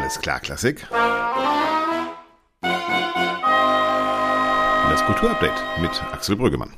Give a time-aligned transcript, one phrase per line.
[0.00, 0.86] Alles klar, Klassik.
[4.90, 6.72] Das Kulturupdate mit Axel Brüggemann.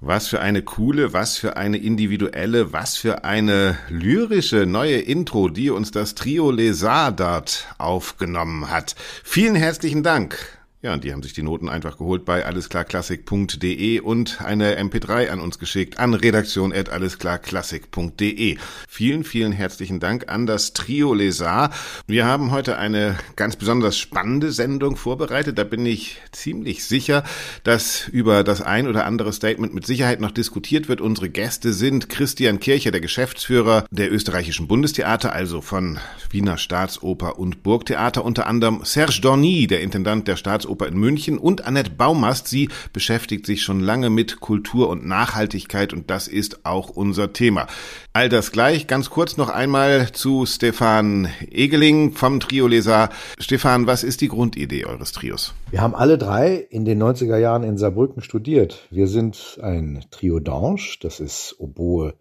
[0.00, 5.70] Was für eine coole, was für eine individuelle, was für eine lyrische neue Intro, die
[5.70, 8.96] uns das Trio Lesar dort aufgenommen hat.
[9.22, 10.36] Vielen herzlichen Dank.
[10.84, 15.38] Ja, und die haben sich die Noten einfach geholt bei allesklarklassik.de und eine MP3 an
[15.38, 18.58] uns geschickt an redaktion.allesklarklassik.de.
[18.88, 21.70] Vielen, vielen herzlichen Dank an das Trio Lesar.
[22.08, 25.56] Wir haben heute eine ganz besonders spannende Sendung vorbereitet.
[25.56, 27.22] Da bin ich ziemlich sicher,
[27.62, 31.00] dass über das ein oder andere Statement mit Sicherheit noch diskutiert wird.
[31.00, 37.62] Unsere Gäste sind Christian Kircher, der Geschäftsführer der österreichischen Bundestheater, also von Wiener Staatsoper und
[37.62, 42.48] Burgtheater, unter anderem Serge Dorny, der Intendant der Staatsoper Staatsoper in München und Annette Baumast.
[42.48, 47.66] Sie beschäftigt sich schon lange mit Kultur und Nachhaltigkeit und das ist auch unser Thema.
[48.12, 48.86] All das gleich.
[48.86, 53.10] Ganz kurz noch einmal zu Stefan Egeling vom Trio Leser.
[53.38, 55.54] Stefan, was ist die Grundidee eures Trios?
[55.70, 58.86] Wir haben alle drei in den 90er Jahren in Saarbrücken studiert.
[58.90, 62.14] Wir sind ein Trio d'Ange, das ist Oboe,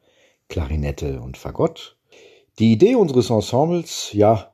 [0.50, 1.96] Klarinette und Fagott.
[2.60, 4.51] Die Idee unseres Ensembles, ja,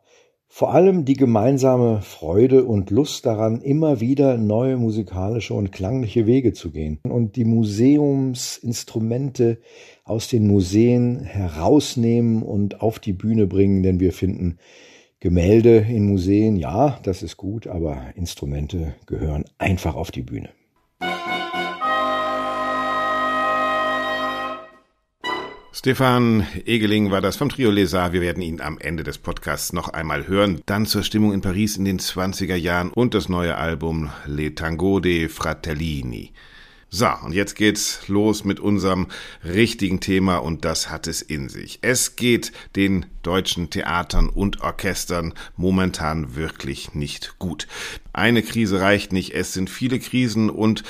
[0.58, 6.52] vor allem die gemeinsame Freude und Lust daran, immer wieder neue musikalische und klangliche Wege
[6.52, 9.60] zu gehen und die Museumsinstrumente
[10.04, 14.58] aus den Museen herausnehmen und auf die Bühne bringen, denn wir finden,
[15.20, 20.50] Gemälde in Museen, ja, das ist gut, aber Instrumente gehören einfach auf die Bühne.
[25.78, 28.12] Stefan Egeling war das vom Trio Lesar.
[28.12, 30.60] Wir werden ihn am Ende des Podcasts noch einmal hören.
[30.66, 35.00] Dann zur Stimmung in Paris in den 20er Jahren und das neue Album Le Tango
[35.00, 36.32] de Fratellini.
[36.90, 39.08] So, und jetzt geht's los mit unserem
[39.44, 41.80] richtigen Thema und das hat es in sich.
[41.82, 47.68] Es geht den deutschen Theatern und Orchestern momentan wirklich nicht gut.
[48.14, 50.84] Eine Krise reicht nicht, es sind viele Krisen und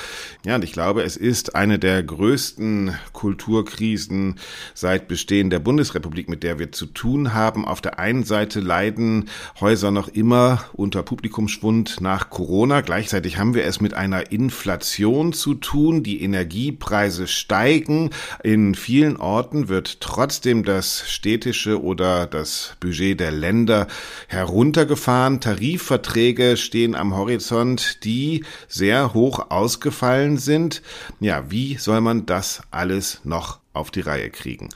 [0.45, 4.35] ja, ich glaube, es ist eine der größten Kulturkrisen
[4.75, 7.65] seit Bestehen der Bundesrepublik, mit der wir zu tun haben.
[7.65, 12.81] Auf der einen Seite leiden Häuser noch immer unter Publikumsschwund nach Corona.
[12.81, 15.86] Gleichzeitig haben wir es mit einer Inflation zu tun.
[15.91, 18.11] Die Energiepreise steigen.
[18.43, 23.87] In vielen Orten wird trotzdem das städtische oder das Budget der Länder
[24.27, 25.39] heruntergefahren.
[25.41, 30.81] Tarifverträge stehen am Horizont, die sehr hoch ausgefallen sind.
[31.19, 34.69] Ja, wie soll man das alles noch auf die Reihe kriegen?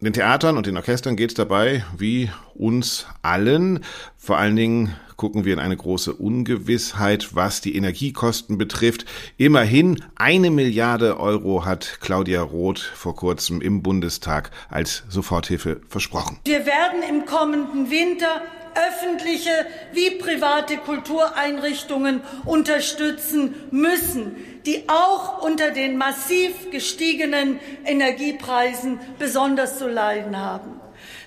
[0.00, 3.84] Den Theatern und den Orchestern geht es dabei, wie uns allen,
[4.16, 9.06] vor allen Dingen gucken wir in eine große Ungewissheit, was die Energiekosten betrifft.
[9.38, 16.38] Immerhin eine Milliarde Euro hat Claudia Roth vor kurzem im Bundestag als Soforthilfe versprochen.
[16.44, 18.42] Wir werden im kommenden Winter
[18.74, 24.36] öffentliche wie private Kultureinrichtungen unterstützen müssen,
[24.66, 30.78] die auch unter den massiv gestiegenen Energiepreisen besonders zu leiden haben.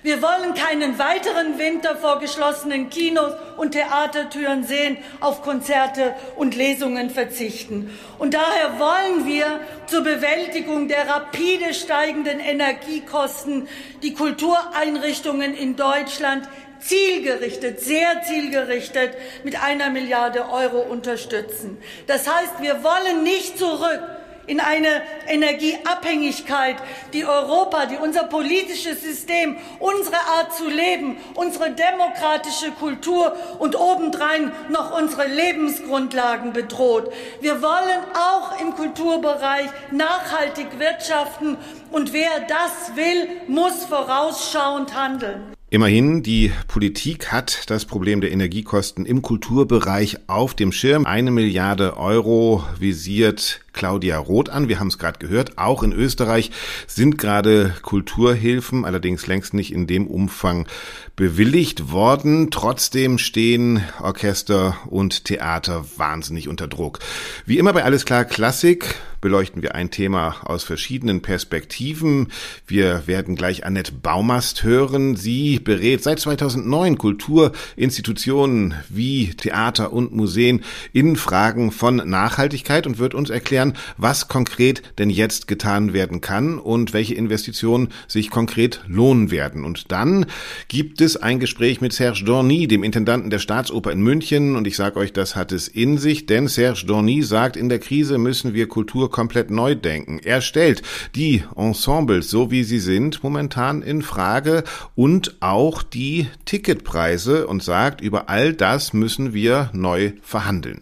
[0.04, 7.12] Wir wollen keinen weiteren Winter vor geschlossenen Kinos und Theatertüren sehen, auf Konzerte und Lesungen
[7.12, 7.96] verzichten.
[8.18, 13.68] Und daher wollen wir zur Bewältigung der rapide steigenden Energiekosten
[14.02, 16.50] die Kultureinrichtungen in Deutschland
[16.82, 21.78] zielgerichtet, sehr zielgerichtet mit einer Milliarde Euro unterstützen.
[22.08, 24.02] Das heißt, wir wollen nicht zurück
[24.48, 26.76] in eine Energieabhängigkeit,
[27.14, 34.52] die Europa, die unser politisches System, unsere Art zu leben, unsere demokratische Kultur und obendrein
[34.70, 37.14] noch unsere Lebensgrundlagen bedroht.
[37.40, 41.58] Wir wollen auch im Kulturbereich nachhaltig wirtschaften
[41.92, 45.54] und wer das will, muss vorausschauend handeln.
[45.74, 51.06] Immerhin, die Politik hat das Problem der Energiekosten im Kulturbereich auf dem Schirm.
[51.06, 54.68] Eine Milliarde Euro visiert Claudia Roth an.
[54.68, 55.58] Wir haben es gerade gehört.
[55.58, 56.52] Auch in Österreich
[56.88, 60.68] sind gerade Kulturhilfen, allerdings längst nicht in dem Umfang
[61.16, 62.52] bewilligt worden.
[62.52, 67.00] Trotzdem stehen Orchester und Theater wahnsinnig unter Druck.
[67.46, 72.30] Wie immer bei Alles klar Klassik beleuchten wir ein Thema aus verschiedenen Perspektiven.
[72.66, 75.16] Wir werden gleich Annette Baumast hören.
[75.16, 83.14] Sie berät seit 2009 Kulturinstitutionen wie Theater und Museen in Fragen von Nachhaltigkeit und wird
[83.14, 88.82] uns erklären, erklären, was konkret denn jetzt getan werden kann und welche Investitionen sich konkret
[88.88, 89.64] lohnen werden.
[89.64, 90.26] Und dann
[90.68, 94.56] gibt es ein Gespräch mit Serge Dorny, dem Intendanten der Staatsoper in München.
[94.56, 97.80] Und ich sage euch, das hat es in sich, denn Serge Dorny sagt, in der
[97.80, 100.20] Krise müssen wir Kultur komplett neu denken.
[100.24, 100.82] Er stellt
[101.16, 104.64] die Ensembles, so wie sie sind, momentan in Frage
[104.96, 110.82] und auch die Ticketpreise und sagt, über all das müssen wir neu verhandeln.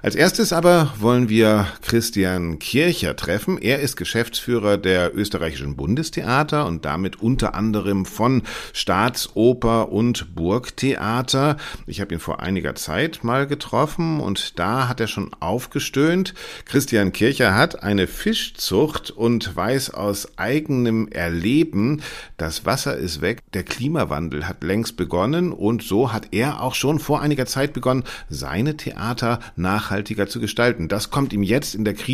[0.00, 2.17] Als erstes aber wollen wir Christian
[2.58, 3.58] Kircher treffen.
[3.58, 8.42] Er ist Geschäftsführer der österreichischen Bundestheater und damit unter anderem von
[8.72, 11.56] Staatsoper und Burgtheater.
[11.86, 16.34] Ich habe ihn vor einiger Zeit mal getroffen und da hat er schon aufgestöhnt.
[16.66, 22.02] Christian Kircher hat eine Fischzucht und weiß aus eigenem Erleben,
[22.36, 26.98] das Wasser ist weg, der Klimawandel hat längst begonnen und so hat er auch schon
[26.98, 30.88] vor einiger Zeit begonnen, seine Theater nach nachhaltiger zu gestalten.
[30.88, 32.07] Das kommt ihm jetzt in der Krise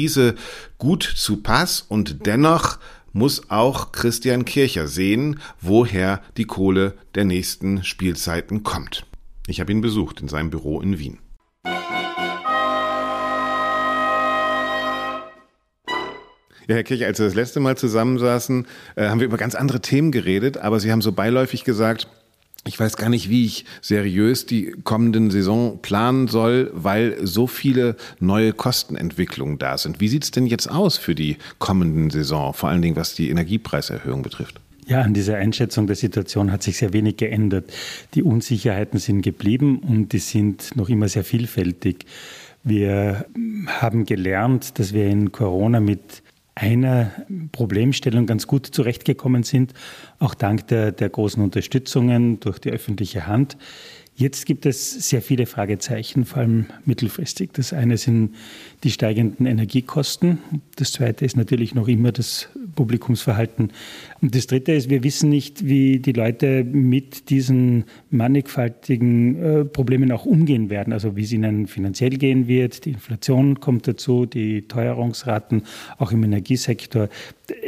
[0.79, 2.79] gut zu Pass und dennoch
[3.13, 9.07] muss auch Christian Kircher sehen, woher die Kohle der nächsten Spielzeiten kommt.
[9.47, 11.19] Ich habe ihn besucht in seinem Büro in Wien.
[16.67, 19.81] Ja, Herr Kircher, als wir das letzte Mal zusammensaßen, äh, haben wir über ganz andere
[19.81, 22.09] Themen geredet, aber Sie haben so beiläufig gesagt,
[22.67, 27.97] ich weiß gar nicht, wie ich seriös die kommenden Saison planen soll, weil so viele
[28.21, 30.01] neue Kostenentwicklungen da sind.
[30.01, 33.31] Wie sieht es denn jetzt aus für die kommenden Saison, vor allen Dingen was die
[33.31, 34.61] Energiepreiserhöhung betrifft?
[34.87, 37.73] Ja, an dieser Einschätzung der Situation hat sich sehr wenig geändert.
[38.15, 42.05] Die Unsicherheiten sind geblieben und die sind noch immer sehr vielfältig.
[42.63, 43.27] Wir
[43.67, 46.23] haben gelernt, dass wir in Corona mit
[46.55, 47.11] einer
[47.53, 49.75] Problemstellung ganz gut zurechtgekommen sind,
[50.19, 53.57] auch dank der, der großen Unterstützungen durch die öffentliche Hand.
[54.17, 57.51] Jetzt gibt es sehr viele Fragezeichen, vor allem mittelfristig.
[57.53, 58.37] Das eine sind
[58.85, 60.39] die steigenden Energiekosten.
[60.77, 63.73] Das zweite ist natürlich noch immer das Publikumsverhalten.
[64.21, 70.11] Und das dritte ist, wir wissen nicht, wie die Leute mit diesen mannigfaltigen äh, Problemen
[70.13, 70.93] auch umgehen werden.
[70.93, 72.85] Also wie es ihnen finanziell gehen wird.
[72.85, 75.63] Die Inflation kommt dazu, die Teuerungsraten
[75.99, 77.09] auch im Energiesektor.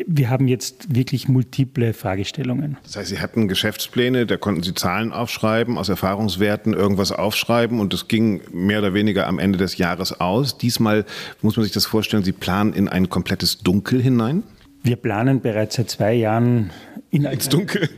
[0.06, 2.78] Wir haben jetzt wirklich multiple Fragestellungen.
[2.84, 7.92] Das heißt, Sie hatten Geschäftspläne, da konnten Sie Zahlen aufschreiben, aus Erfahrungswerten irgendwas aufschreiben und
[7.92, 10.56] das ging mehr oder weniger am Ende des Jahres aus.
[10.56, 11.04] Diesmal
[11.42, 14.42] muss man sich das vorstellen, Sie planen in ein komplettes Dunkel hinein?
[14.86, 16.70] Wir planen bereits seit zwei Jahren
[17.10, 17.88] in ins Dunkel?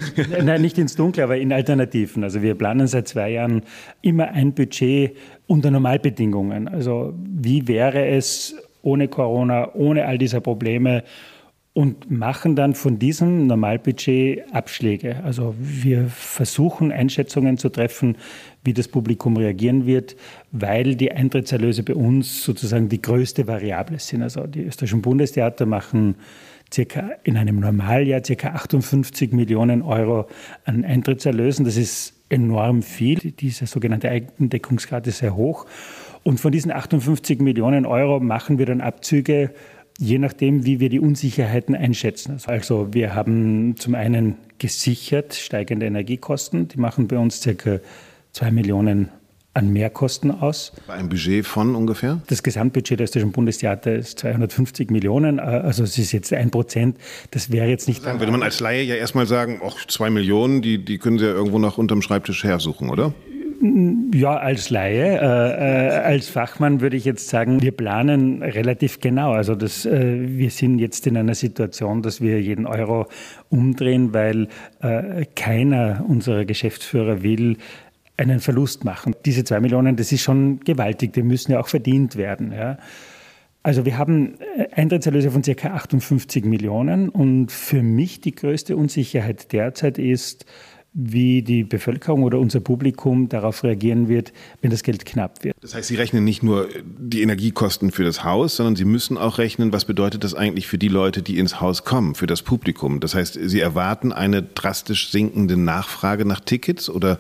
[0.42, 2.24] Nein, nicht ins Dunkel, aber in Alternativen.
[2.24, 3.62] Also wir planen seit zwei Jahren
[4.00, 5.14] immer ein Budget
[5.46, 6.66] unter Normalbedingungen.
[6.66, 11.04] Also wie wäre es ohne Corona, ohne all diese Probleme
[11.74, 15.22] und machen dann von diesem Normalbudget Abschläge.
[15.24, 18.16] Also wir versuchen Einschätzungen zu treffen,
[18.64, 20.16] wie das Publikum reagieren wird,
[20.52, 24.22] weil die Eintrittserlöse bei uns sozusagen die größte Variable sind.
[24.22, 26.16] Also die österreichischen Bundestheater machen
[26.72, 30.26] circa in einem Normaljahr circa 58 Millionen Euro
[30.64, 31.64] an Eintrittserlösen.
[31.64, 33.32] Das ist enorm viel.
[33.32, 35.66] Dieser sogenannte Eigendeckungsgrad ist sehr hoch.
[36.22, 39.50] Und von diesen 58 Millionen Euro machen wir dann Abzüge,
[39.98, 42.38] je nachdem, wie wir die Unsicherheiten einschätzen.
[42.46, 46.68] Also wir haben zum einen gesichert steigende Energiekosten.
[46.68, 47.80] Die machen bei uns circa
[48.32, 49.08] zwei Millionen
[49.58, 50.72] an Mehrkosten aus.
[50.86, 52.20] Bei einem Budget von ungefähr?
[52.28, 56.96] Das Gesamtbudget des Österreichischen Bundestheater ist 250 Millionen, äh, also es ist jetzt ein Prozent.
[57.32, 58.02] Das wäre jetzt nicht.
[58.02, 61.24] Sagen, würde man als Laie ja erstmal sagen, ach, zwei Millionen, die, die können Sie
[61.24, 63.12] ja irgendwo noch unterm Schreibtisch hersuchen, oder?
[64.14, 69.32] Ja, als Laie, äh, äh, als Fachmann würde ich jetzt sagen, wir planen relativ genau.
[69.32, 73.08] Also das, äh, wir sind jetzt in einer Situation, dass wir jeden Euro
[73.48, 74.46] umdrehen, weil
[74.80, 77.56] äh, keiner unserer Geschäftsführer will,
[78.18, 79.14] einen Verlust machen.
[79.24, 82.52] Diese zwei Millionen, das ist schon gewaltig, die müssen ja auch verdient werden.
[82.52, 82.78] Ja.
[83.62, 85.68] Also wir haben äh, Eintrittserlöse von ca.
[85.68, 90.46] 58 Millionen und für mich die größte Unsicherheit derzeit ist,
[90.94, 95.54] wie die Bevölkerung oder unser Publikum darauf reagieren wird, wenn das Geld knapp wird.
[95.60, 99.38] Das heißt, Sie rechnen nicht nur die Energiekosten für das Haus, sondern Sie müssen auch
[99.38, 103.00] rechnen, was bedeutet das eigentlich für die Leute, die ins Haus kommen, für das Publikum.
[103.00, 107.18] Das heißt, Sie erwarten eine drastisch sinkende Nachfrage nach Tickets oder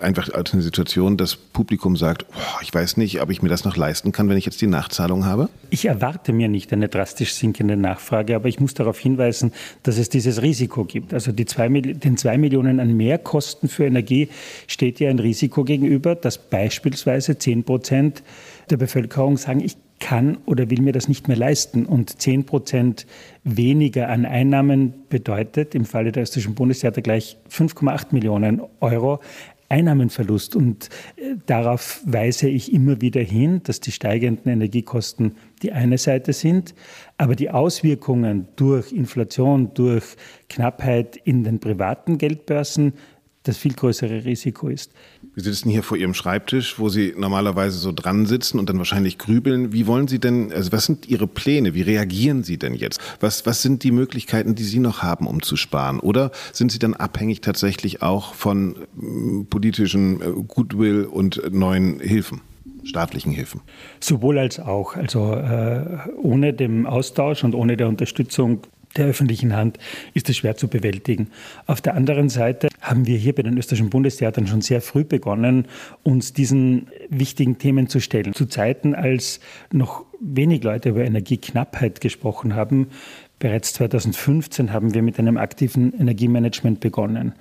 [0.00, 3.76] einfach eine Situation, das Publikum sagt, oh, ich weiß nicht, ob ich mir das noch
[3.76, 5.48] leisten kann, wenn ich jetzt die Nachzahlung habe?
[5.70, 9.52] Ich erwarte mir nicht eine drastisch sinkende Nachfrage, aber ich muss darauf hinweisen,
[9.82, 11.14] dass es dieses Risiko gibt.
[11.14, 14.28] Also die zwei, den zwei Millionen an mehr Mehrkosten für Energie
[14.66, 18.22] steht ja ein Risiko gegenüber, dass beispielsweise 10 Prozent
[18.70, 21.86] der Bevölkerung sagen, ich kann oder will mir das nicht mehr leisten.
[21.86, 23.06] Und 10 Prozent
[23.42, 29.20] weniger an Einnahmen bedeutet im Falle der österreichischen Bundestheater gleich 5,8 Millionen Euro
[29.68, 30.56] Einnahmenverlust.
[30.56, 36.32] Und äh, darauf weise ich immer wieder hin, dass die steigenden Energiekosten die eine Seite
[36.32, 36.74] sind,
[37.18, 40.04] aber die Auswirkungen durch Inflation, durch
[40.48, 42.94] Knappheit in den privaten Geldbörsen
[43.44, 44.92] das viel größere Risiko ist.
[45.36, 49.18] Sie sitzen hier vor Ihrem Schreibtisch, wo Sie normalerweise so dran sitzen und dann wahrscheinlich
[49.18, 49.72] grübeln.
[49.72, 51.74] Wie wollen Sie denn, also was sind Ihre Pläne?
[51.74, 53.00] Wie reagieren Sie denn jetzt?
[53.18, 55.98] Was, was sind die Möglichkeiten, die Sie noch haben, um zu sparen?
[55.98, 62.40] Oder sind Sie dann abhängig tatsächlich auch von äh, politischen äh, Goodwill und neuen Hilfen?
[62.84, 63.62] staatlichen Hilfen?
[63.98, 64.94] Sowohl als auch.
[64.94, 65.84] Also äh,
[66.22, 68.60] ohne den Austausch und ohne der Unterstützung
[68.96, 69.78] der öffentlichen Hand
[70.12, 71.28] ist es schwer zu bewältigen.
[71.66, 75.66] Auf der anderen Seite haben wir hier bei den österreichischen Bundestheatern schon sehr früh begonnen,
[76.02, 78.34] uns diesen wichtigen Themen zu stellen.
[78.34, 79.40] Zu Zeiten, als
[79.72, 82.88] noch wenig Leute über Energieknappheit gesprochen haben,
[83.38, 87.34] bereits 2015 haben wir mit einem aktiven Energiemanagement begonnen.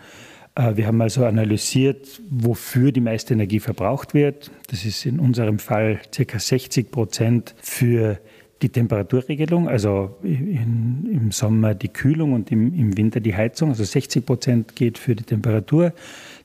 [0.56, 4.52] Äh, wir haben also analysiert, wofür die meiste Energie verbraucht wird.
[4.70, 6.40] Das ist in unserem Fall ca.
[6.40, 8.20] 60 Prozent für
[8.64, 13.70] die Temperaturregelung, also in, im Sommer die Kühlung und im, im Winter die Heizung.
[13.70, 15.94] Also 60 Prozent geht für die Temperatur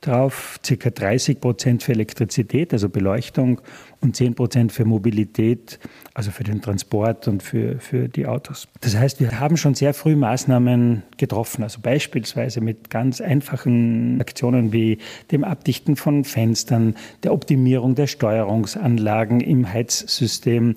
[0.01, 3.61] drauf, circa 30 Prozent für Elektrizität, also Beleuchtung
[4.01, 5.79] und 10 Prozent für Mobilität,
[6.15, 8.69] also für den Transport und für, für die Autos.
[8.81, 14.73] Das heißt, wir haben schon sehr früh Maßnahmen getroffen, also beispielsweise mit ganz einfachen Aktionen
[14.73, 14.99] wie
[15.33, 16.95] dem Abdichten von Fenstern,
[17.25, 20.77] der Optimierung der Steuerungsanlagen im Heizsystem,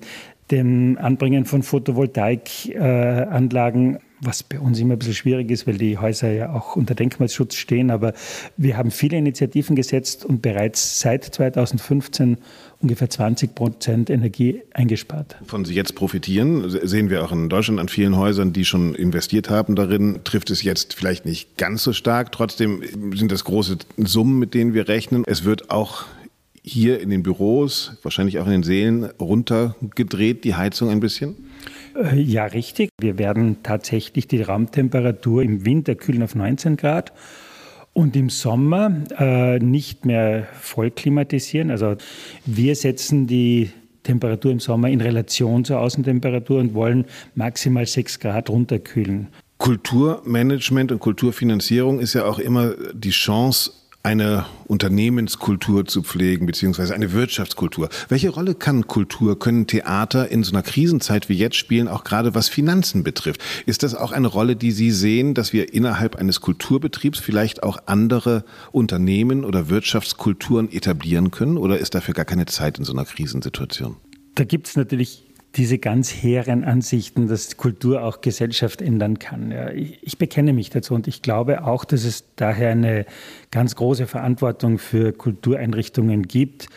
[0.52, 6.30] dem Anbringen von Photovoltaikanlagen, was bei uns immer ein bisschen schwierig ist, weil die Häuser
[6.30, 7.90] ja auch unter Denkmalschutz stehen.
[7.90, 8.12] Aber
[8.56, 12.38] wir haben viele Initiativen gesetzt und bereits seit 2015
[12.80, 15.36] ungefähr 20 Prozent Energie eingespart.
[15.46, 19.50] Von Sie jetzt profitieren, sehen wir auch in Deutschland an vielen Häusern, die schon investiert
[19.50, 22.30] haben darin, trifft es jetzt vielleicht nicht ganz so stark.
[22.30, 25.24] Trotzdem sind das große Summen, mit denen wir rechnen.
[25.26, 26.04] Es wird auch
[26.64, 31.36] hier in den Büros, wahrscheinlich auch in den Seelen, runtergedreht, die Heizung ein bisschen?
[31.96, 32.90] Äh, ja, richtig.
[33.00, 37.12] Wir werden tatsächlich die Raumtemperatur im Winter kühlen auf 19 Grad
[37.92, 41.70] und im Sommer äh, nicht mehr voll klimatisieren.
[41.70, 41.96] Also
[42.46, 43.70] wir setzen die
[44.02, 47.04] Temperatur im Sommer in Relation zur Außentemperatur und wollen
[47.34, 49.28] maximal 6 Grad runterkühlen.
[49.58, 53.70] Kulturmanagement und Kulturfinanzierung ist ja auch immer die Chance,
[54.02, 57.88] eine Unternehmenskultur zu pflegen, beziehungsweise eine Wirtschaftskultur.
[58.08, 62.34] Welche Rolle kann Kultur, können Theater in so einer Krisenzeit wie jetzt spielen, auch gerade
[62.34, 63.40] was Finanzen betrifft?
[63.64, 67.78] Ist das auch eine Rolle, die Sie sehen, dass wir innerhalb eines Kulturbetriebs vielleicht auch
[67.86, 71.56] andere Unternehmen oder Wirtschaftskulturen etablieren können?
[71.56, 73.96] Oder ist dafür gar keine Zeit in so einer Krisensituation?
[74.34, 75.24] Da gibt es natürlich
[75.56, 79.50] diese ganz hehren Ansichten, dass Kultur auch Gesellschaft ändern kann.
[79.50, 83.04] Ja, ich, ich, bekenne mich dazu und ich glaube auch, dass es daher eine
[83.50, 86.68] ganz große Verantwortung für Kultureinrichtungen gibt,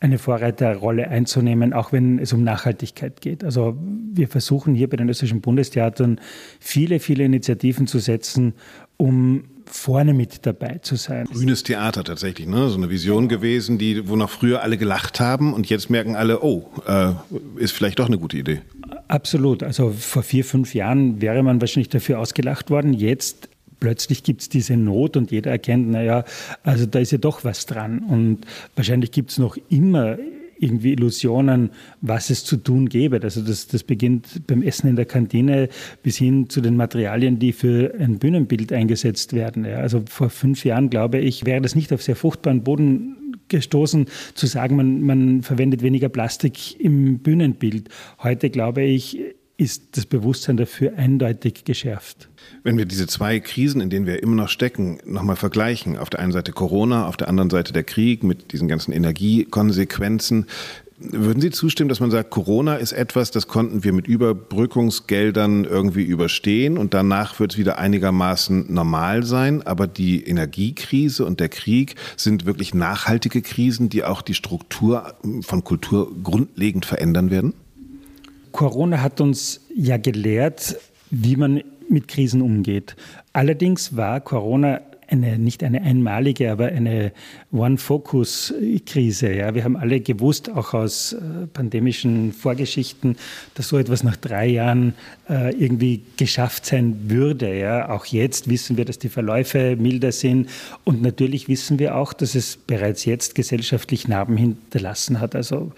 [0.00, 3.44] eine Vorreiterrolle einzunehmen, auch wenn es um Nachhaltigkeit geht.
[3.44, 3.76] Also
[4.12, 6.20] wir versuchen hier bei den österreichischen Bundestheatern
[6.58, 8.54] viele, viele Initiativen zu setzen,
[8.96, 11.26] um vorne mit dabei zu sein.
[11.26, 12.68] Grünes Theater tatsächlich, ne?
[12.68, 16.42] So eine Vision gewesen, die, wo noch früher alle gelacht haben und jetzt merken alle,
[16.42, 17.12] oh, äh,
[17.56, 18.60] ist vielleicht doch eine gute Idee.
[19.08, 19.62] Absolut.
[19.62, 22.92] Also vor vier, fünf Jahren wäre man wahrscheinlich dafür ausgelacht worden.
[22.92, 23.48] Jetzt
[23.80, 26.24] plötzlich gibt es diese Not und jeder erkennt, naja,
[26.62, 27.98] also da ist ja doch was dran.
[27.98, 30.16] Und wahrscheinlich gibt es noch immer
[30.62, 33.20] irgendwie Illusionen, was es zu tun gäbe.
[33.22, 35.68] Also das, das beginnt beim Essen in der Kantine
[36.02, 39.64] bis hin zu den Materialien, die für ein Bühnenbild eingesetzt werden.
[39.64, 43.16] Ja, also vor fünf Jahren, glaube ich, wäre das nicht auf sehr fruchtbaren Boden
[43.48, 47.88] gestoßen, zu sagen, man, man verwendet weniger Plastik im Bühnenbild.
[48.22, 49.18] Heute, glaube ich,
[49.56, 52.28] ist das Bewusstsein dafür eindeutig geschärft.
[52.64, 56.20] Wenn wir diese zwei Krisen, in denen wir immer noch stecken, nochmal vergleichen, auf der
[56.20, 60.46] einen Seite Corona, auf der anderen Seite der Krieg mit diesen ganzen Energiekonsequenzen,
[61.10, 66.04] würden Sie zustimmen, dass man sagt, Corona ist etwas, das konnten wir mit Überbrückungsgeldern irgendwie
[66.04, 71.96] überstehen und danach wird es wieder einigermaßen normal sein, aber die Energiekrise und der Krieg
[72.16, 77.54] sind wirklich nachhaltige Krisen, die auch die Struktur von Kultur grundlegend verändern werden?
[78.52, 80.76] Corona hat uns ja gelehrt,
[81.10, 82.96] wie man mit Krisen umgeht.
[83.32, 84.80] Allerdings war Corona
[85.12, 87.12] eine, nicht eine einmalige, aber eine
[87.52, 89.32] One-Focus-Krise.
[89.32, 89.54] Ja.
[89.54, 93.16] Wir haben alle gewusst, auch aus äh, pandemischen Vorgeschichten,
[93.54, 94.94] dass so etwas nach drei Jahren
[95.28, 97.54] äh, irgendwie geschafft sein würde.
[97.54, 97.90] Ja.
[97.90, 100.48] Auch jetzt wissen wir, dass die Verläufe milder sind.
[100.84, 105.34] Und natürlich wissen wir auch, dass es bereits jetzt gesellschaftlich Narben hinterlassen hat.
[105.34, 105.72] Also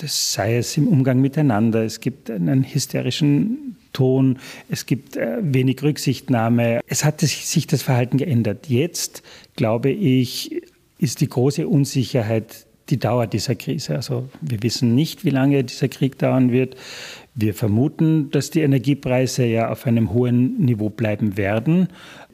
[0.00, 1.84] das sei es im Umgang miteinander.
[1.84, 4.38] Es gibt einen hysterischen Ton,
[4.68, 6.80] es gibt äh, wenig Rücksichtnahme.
[6.86, 8.68] Es hat sich das Verhalten geändert.
[8.68, 9.22] Jetzt,
[9.56, 10.62] glaube ich,
[10.98, 13.96] ist die große Unsicherheit die Dauer dieser Krise.
[13.96, 16.76] Also wir wissen nicht, wie lange dieser Krieg dauern wird.
[17.34, 21.88] Wir vermuten, dass die Energiepreise ja auf einem hohen Niveau bleiben werden.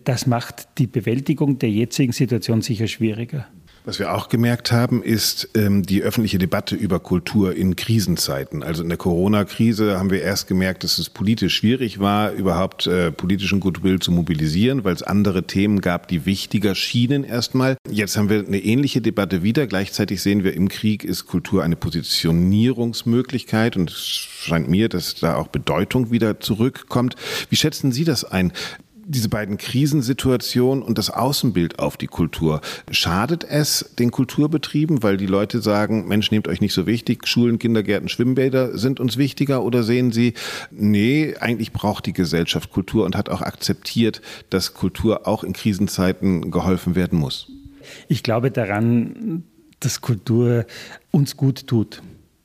[0.04, 3.46] Das macht die Bewältigung der jetzigen Situation sicher schwieriger.
[3.86, 8.64] Was wir auch gemerkt haben, ist ähm, die öffentliche Debatte über Kultur in Krisenzeiten.
[8.64, 13.12] Also in der Corona-Krise haben wir erst gemerkt, dass es politisch schwierig war, überhaupt äh,
[13.12, 17.76] politischen Goodwill zu mobilisieren, weil es andere Themen gab, die wichtiger schienen erstmal.
[17.88, 19.68] Jetzt haben wir eine ähnliche Debatte wieder.
[19.68, 25.36] Gleichzeitig sehen wir, im Krieg ist Kultur eine Positionierungsmöglichkeit und es scheint mir, dass da
[25.36, 27.14] auch Bedeutung wieder zurückkommt.
[27.50, 28.50] Wie schätzen Sie das ein?
[29.08, 32.60] Diese beiden Krisensituationen und das Außenbild auf die Kultur.
[32.90, 37.58] Schadet es den Kulturbetrieben, weil die Leute sagen, Mensch, nehmt euch nicht so wichtig, Schulen,
[37.58, 39.62] Kindergärten, Schwimmbäder sind uns wichtiger?
[39.62, 40.34] Oder sehen Sie,
[40.72, 44.20] nee, eigentlich braucht die Gesellschaft Kultur und hat auch akzeptiert,
[44.50, 47.48] dass Kultur auch in Krisenzeiten geholfen werden muss?
[48.08, 49.44] Ich glaube daran,
[49.78, 50.66] dass Kultur
[51.12, 52.02] uns gut tut.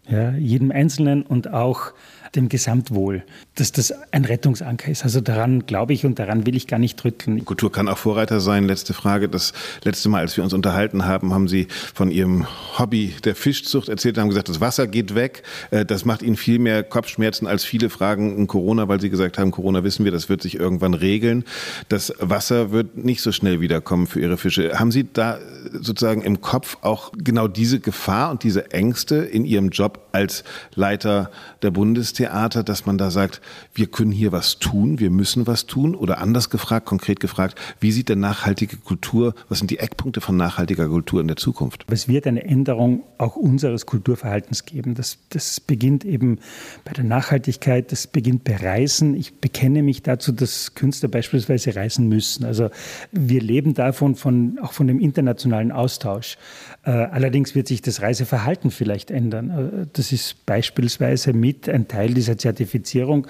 [0.08, 1.94] Ja, jedem Einzelnen und auch
[2.36, 3.24] dem Gesamtwohl,
[3.56, 5.04] dass das ein Rettungsanker ist.
[5.04, 7.44] Also daran glaube ich und daran will ich gar nicht rütteln.
[7.44, 8.64] Kultur kann auch Vorreiter sein.
[8.64, 9.28] Letzte Frage.
[9.28, 9.52] Das
[9.84, 12.48] letzte Mal, als wir uns unterhalten haben, haben Sie von Ihrem
[12.78, 15.44] Hobby der Fischzucht erzählt, haben gesagt, das Wasser geht weg.
[15.72, 19.38] Äh, das macht Ihnen viel mehr Kopfschmerzen als viele Fragen in Corona, weil Sie gesagt
[19.38, 21.44] haben, Corona wissen wir, das wird sich irgendwann regeln.
[21.90, 24.80] Das Wasser wird nicht so schnell wiederkommen für Ihre Fische.
[24.80, 25.40] Haben Sie da
[25.74, 30.46] sozusagen im Kopf auch genau diese Gefahr und diese Ängste in Ihrem Job als
[30.76, 31.30] Leiter
[31.62, 32.21] der Bundestheater?
[32.22, 33.42] Theater, dass man da sagt,
[33.74, 35.96] wir können hier was tun, wir müssen was tun?
[35.96, 40.38] Oder anders gefragt, konkret gefragt, wie sieht denn nachhaltige Kultur, was sind die Eckpunkte von
[40.38, 41.86] nachhaltiger Kultur in der Zukunft?
[41.90, 44.94] Es wird eine Änderung auch unseres Kulturverhaltens geben.
[44.94, 46.38] Das, das beginnt eben
[46.86, 49.16] bei der Nachhaltigkeit, das beginnt bei Reisen.
[49.16, 52.46] Ich bekenne mich dazu, dass Künstler beispielsweise reisen müssen.
[52.46, 52.70] Also
[53.12, 56.38] wir leben davon, von, auch von dem internationalen Austausch.
[56.84, 59.50] Äh, allerdings wird sich das Reiseverhalten vielleicht ändern.
[59.50, 63.28] Äh, das ist beispielsweise mit ein Teil Teil dieser Zertifizierung,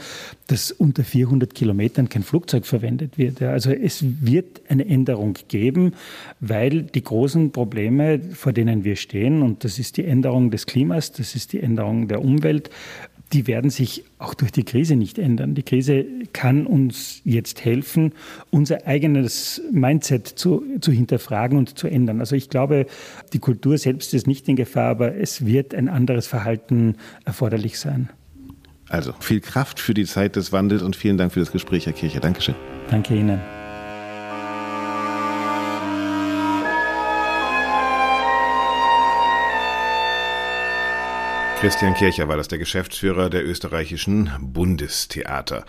[0.47, 3.41] dass unter 400 Kilometern kein Flugzeug verwendet wird.
[3.41, 5.93] Also es wird eine Änderung geben,
[6.39, 11.11] weil die großen Probleme, vor denen wir stehen, und das ist die Änderung des Klimas,
[11.11, 12.69] das ist die Änderung der Umwelt,
[13.33, 15.55] die werden sich auch durch die Krise nicht ändern.
[15.55, 18.13] Die Krise kann uns jetzt helfen,
[18.49, 22.19] unser eigenes Mindset zu, zu hinterfragen und zu ändern.
[22.19, 22.85] Also ich glaube,
[23.33, 28.09] die Kultur selbst ist nicht in Gefahr, aber es wird ein anderes Verhalten erforderlich sein.
[28.89, 31.93] Also viel Kraft für die Zeit des Wandels und vielen Dank für das Gespräch, Herr
[31.93, 32.19] Kircher.
[32.19, 32.55] Dankeschön.
[32.89, 33.39] Danke Ihnen.
[41.61, 45.63] Christian Kircher war das der Geschäftsführer der österreichischen Bundestheater.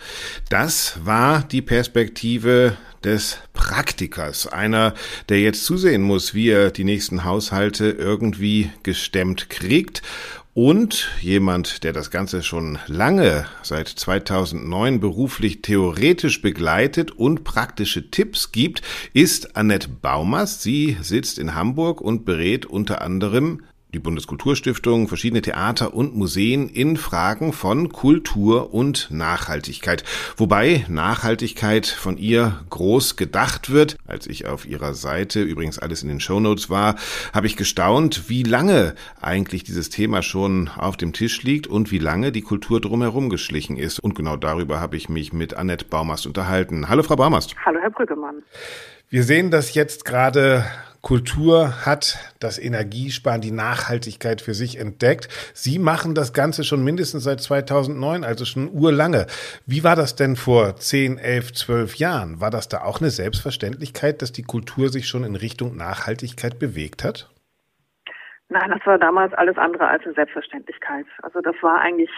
[0.49, 4.95] Das war die Perspektive des Praktikers, einer,
[5.29, 10.01] der jetzt zusehen muss, wie er die nächsten Haushalte irgendwie gestemmt kriegt
[10.55, 18.51] und jemand, der das Ganze schon lange, seit 2009 beruflich theoretisch begleitet und praktische Tipps
[18.51, 18.81] gibt,
[19.13, 20.63] ist Annette Baumast.
[20.63, 23.61] Sie sitzt in Hamburg und berät unter anderem
[23.93, 30.03] die Bundeskulturstiftung, verschiedene Theater und Museen in Fragen von Kultur und Nachhaltigkeit.
[30.35, 33.97] Wobei Nachhaltigkeit von ihr groß gedacht wird.
[34.07, 36.95] Als ich auf ihrer Seite, übrigens alles in den Shownotes war,
[37.33, 41.99] habe ich gestaunt, wie lange eigentlich dieses Thema schon auf dem Tisch liegt und wie
[41.99, 43.99] lange die Kultur drumherum geschlichen ist.
[43.99, 46.89] Und genau darüber habe ich mich mit Annette Baumast unterhalten.
[46.89, 47.55] Hallo, Frau Baumast.
[47.63, 48.41] Hallo, Herr Brüggemann.
[49.09, 50.65] Wir sehen das jetzt gerade
[51.03, 55.27] Kultur hat das Energiesparen, die Nachhaltigkeit für sich entdeckt.
[55.53, 59.27] Sie machen das Ganze schon mindestens seit 2009, also schon urlange.
[59.65, 62.39] Wie war das denn vor 10, 11, 12 Jahren?
[62.39, 67.03] War das da auch eine Selbstverständlichkeit, dass die Kultur sich schon in Richtung Nachhaltigkeit bewegt
[67.03, 67.29] hat?
[68.47, 71.05] Nein, das war damals alles andere als eine Selbstverständlichkeit.
[71.21, 72.11] Also das war eigentlich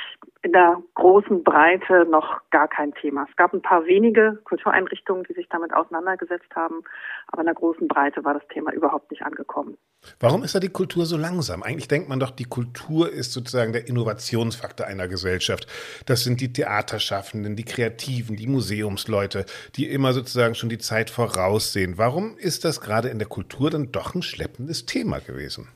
[0.45, 3.25] in der großen Breite noch gar kein Thema.
[3.27, 6.83] Es gab ein paar wenige Kultureinrichtungen, die sich damit auseinandergesetzt haben,
[7.29, 9.75] aber in der großen Breite war das Thema überhaupt nicht angekommen.
[10.19, 11.63] Warum ist da die Kultur so langsam?
[11.63, 15.65] Eigentlich denkt man doch, die Kultur ist sozusagen der Innovationsfaktor einer Gesellschaft.
[16.05, 21.97] Das sind die Theaterschaffenden, die Kreativen, die Museumsleute, die immer sozusagen schon die Zeit voraussehen.
[21.97, 25.69] Warum ist das gerade in der Kultur dann doch ein schleppendes Thema gewesen?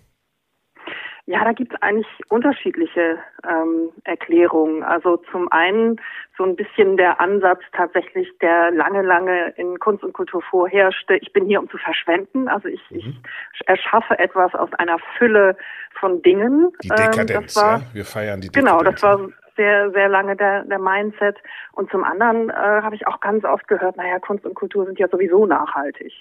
[1.29, 4.81] Ja, da gibt es eigentlich unterschiedliche ähm, Erklärungen.
[4.81, 6.01] Also zum einen
[6.35, 11.17] so ein bisschen der Ansatz tatsächlich, der lange, lange in Kunst und Kultur vorherrschte.
[11.17, 12.47] Ich bin hier, um zu verschwenden.
[12.47, 12.97] Also ich, mhm.
[13.53, 15.55] ich erschaffe etwas aus einer Fülle
[15.99, 16.71] von Dingen.
[16.81, 17.85] Die Dekadenz, ähm, war, ja.
[17.93, 18.79] Wir feiern die Dekadenz.
[18.79, 21.35] Genau, das war sehr, sehr lange der, der Mindset.
[21.73, 24.97] Und zum anderen äh, habe ich auch ganz oft gehört, naja, Kunst und Kultur sind
[24.97, 26.13] ja sowieso nachhaltig.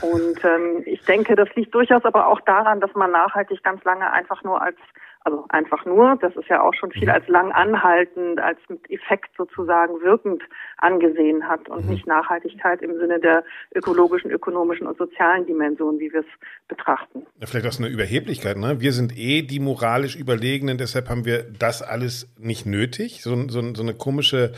[0.00, 4.10] Und ähm, ich denke, das liegt durchaus aber auch daran, dass man nachhaltig ganz lange
[4.12, 4.76] einfach nur als
[5.24, 7.14] also einfach nur, das ist ja auch schon viel mhm.
[7.14, 10.42] als lang anhaltend, als mit Effekt sozusagen wirkend
[10.78, 11.92] angesehen hat und mhm.
[11.92, 16.26] nicht Nachhaltigkeit im Sinne der ökologischen, ökonomischen und sozialen Dimension, wie wir es
[16.68, 17.26] betrachten.
[17.38, 18.80] Ja, vielleicht auch so eine Überheblichkeit, ne?
[18.80, 23.22] Wir sind eh die moralisch Überlegenen, deshalb haben wir das alles nicht nötig.
[23.22, 24.52] So, so, so eine komische,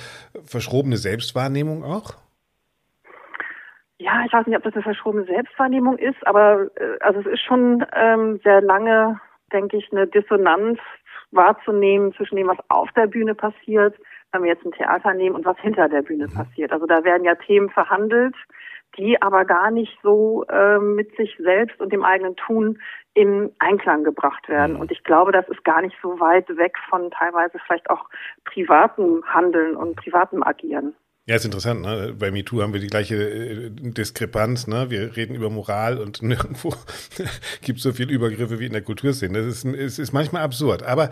[0.44, 2.14] verschrobene Selbstwahrnehmung auch?
[3.98, 7.42] Ja, ich weiß nicht, ob das eine verschrobene Selbstwahrnehmung ist, aber äh, also es ist
[7.42, 9.20] schon ähm, sehr lange
[9.54, 10.78] denke ich, eine Dissonanz
[11.30, 13.96] wahrzunehmen zwischen dem, was auf der Bühne passiert,
[14.32, 16.34] wenn wir jetzt ein Theater nehmen, und was hinter der Bühne mhm.
[16.34, 16.72] passiert.
[16.72, 18.34] Also da werden ja Themen verhandelt,
[18.98, 22.78] die aber gar nicht so äh, mit sich selbst und dem eigenen Tun
[23.14, 24.74] in Einklang gebracht werden.
[24.74, 24.80] Mhm.
[24.80, 28.08] Und ich glaube, das ist gar nicht so weit weg von teilweise vielleicht auch
[28.44, 30.94] privatem Handeln und privatem Agieren.
[31.26, 31.80] Ja, ist interessant.
[31.80, 32.14] Ne?
[32.18, 34.66] Bei MeToo haben wir die gleiche äh, Diskrepanz.
[34.66, 34.90] Ne?
[34.90, 36.74] Wir reden über Moral und nirgendwo
[37.62, 39.38] gibt es so viele Übergriffe wie in der Kulturszene.
[39.46, 40.82] Das ist, ist, ist manchmal absurd.
[40.82, 41.08] Aber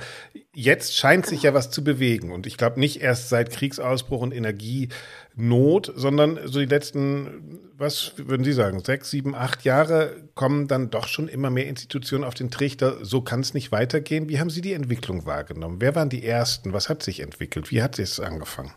[0.54, 2.30] jetzt scheint sich ja was zu bewegen.
[2.30, 8.44] Und ich glaube nicht erst seit Kriegsausbruch und Energienot, sondern so die letzten, was würden
[8.44, 12.50] Sie sagen, sechs, sieben, acht Jahre kommen dann doch schon immer mehr Institutionen auf den
[12.50, 13.02] Trichter.
[13.02, 14.28] So kann es nicht weitergehen.
[14.28, 15.80] Wie haben Sie die Entwicklung wahrgenommen?
[15.80, 16.74] Wer waren die Ersten?
[16.74, 17.70] Was hat sich entwickelt?
[17.70, 18.74] Wie hat es angefangen?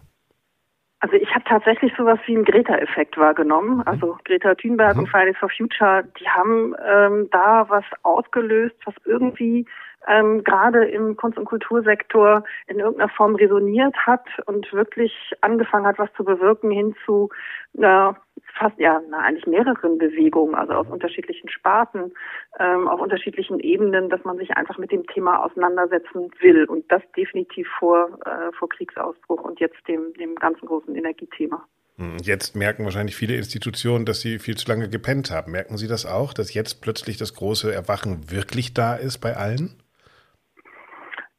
[1.06, 3.78] Also ich habe tatsächlich sowas wie einen Greta-Effekt wahrgenommen.
[3.78, 3.84] Mhm.
[3.86, 5.04] Also Greta Thunberg mhm.
[5.04, 9.68] und Fridays for Future, die haben ähm, da was ausgelöst, was irgendwie
[10.08, 16.00] ähm, gerade im Kunst- und Kultursektor in irgendeiner Form resoniert hat und wirklich angefangen hat,
[16.00, 17.30] was zu bewirken hin zu
[17.78, 18.16] einer
[18.58, 22.14] fast ja na, eigentlich mehreren Bewegungen, also aus unterschiedlichen Sparten,
[22.60, 27.02] ähm, auf unterschiedlichen Ebenen, dass man sich einfach mit dem Thema auseinandersetzen will und das
[27.18, 31.66] definitiv vor äh, vor Kriegsausbruch und jetzt dem dem ganzen großen Energiethema.
[31.98, 35.52] Hm, jetzt merken wahrscheinlich viele Institutionen, dass sie viel zu lange gepennt haben.
[35.52, 39.82] Merken Sie das auch, dass jetzt plötzlich das große Erwachen wirklich da ist bei allen?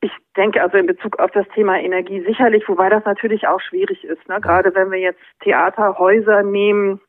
[0.00, 4.04] Ich denke also in Bezug auf das Thema Energie sicherlich, wobei das natürlich auch schwierig
[4.04, 4.28] ist.
[4.28, 4.40] Ne?
[4.40, 7.00] Gerade wenn wir jetzt Theaterhäuser nehmen,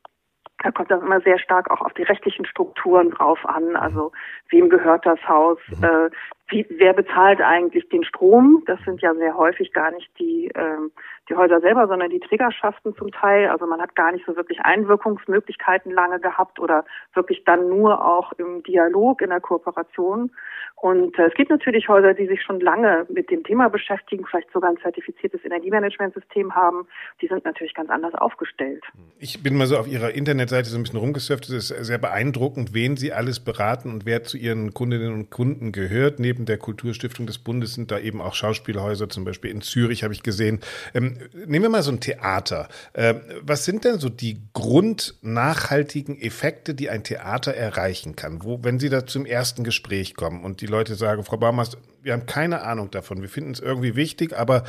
[0.62, 3.76] da kommt das immer sehr stark auch auf die rechtlichen Strukturen drauf an.
[3.76, 4.12] Also
[4.50, 5.58] wem gehört das Haus?
[5.68, 5.84] Mhm.
[5.84, 6.10] Äh,
[6.48, 8.62] wie, wer bezahlt eigentlich den Strom?
[8.66, 10.90] Das sind ja sehr häufig gar nicht die, ähm,
[11.28, 13.48] die Häuser selber, sondern die Trägerschaften zum Teil.
[13.48, 18.32] Also man hat gar nicht so wirklich Einwirkungsmöglichkeiten lange gehabt oder wirklich dann nur auch
[18.32, 20.30] im Dialog, in der Kooperation.
[20.76, 24.50] Und äh, es gibt natürlich Häuser, die sich schon lange mit dem Thema beschäftigen, vielleicht
[24.52, 26.86] sogar ein zertifiziertes Energiemanagementsystem haben.
[27.20, 28.84] Die sind natürlich ganz anders aufgestellt.
[29.18, 31.48] Ich bin mal so auf Ihrer Internetseite so ein bisschen rumgesurft.
[31.48, 35.72] Es ist sehr beeindruckend, wen Sie alles beraten und wer zu Ihren Kundinnen und Kunden
[35.72, 36.20] gehört.
[36.20, 40.14] Neben der Kulturstiftung des Bundes sind da eben auch Schauspielhäuser, zum Beispiel in Zürich habe
[40.14, 40.60] ich gesehen.
[40.94, 42.68] Ähm, nehmen wir mal so ein Theater.
[42.94, 48.42] Ähm, was sind denn so die grundnachhaltigen Effekte, die ein Theater erreichen kann?
[48.42, 52.12] Wo, wenn Sie da zum ersten Gespräch kommen und die Leute sagen, Frau Baumast, wir
[52.12, 54.64] haben keine Ahnung davon, wir finden es irgendwie wichtig, aber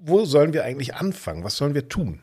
[0.00, 1.44] wo sollen wir eigentlich anfangen?
[1.44, 2.20] Was sollen wir tun?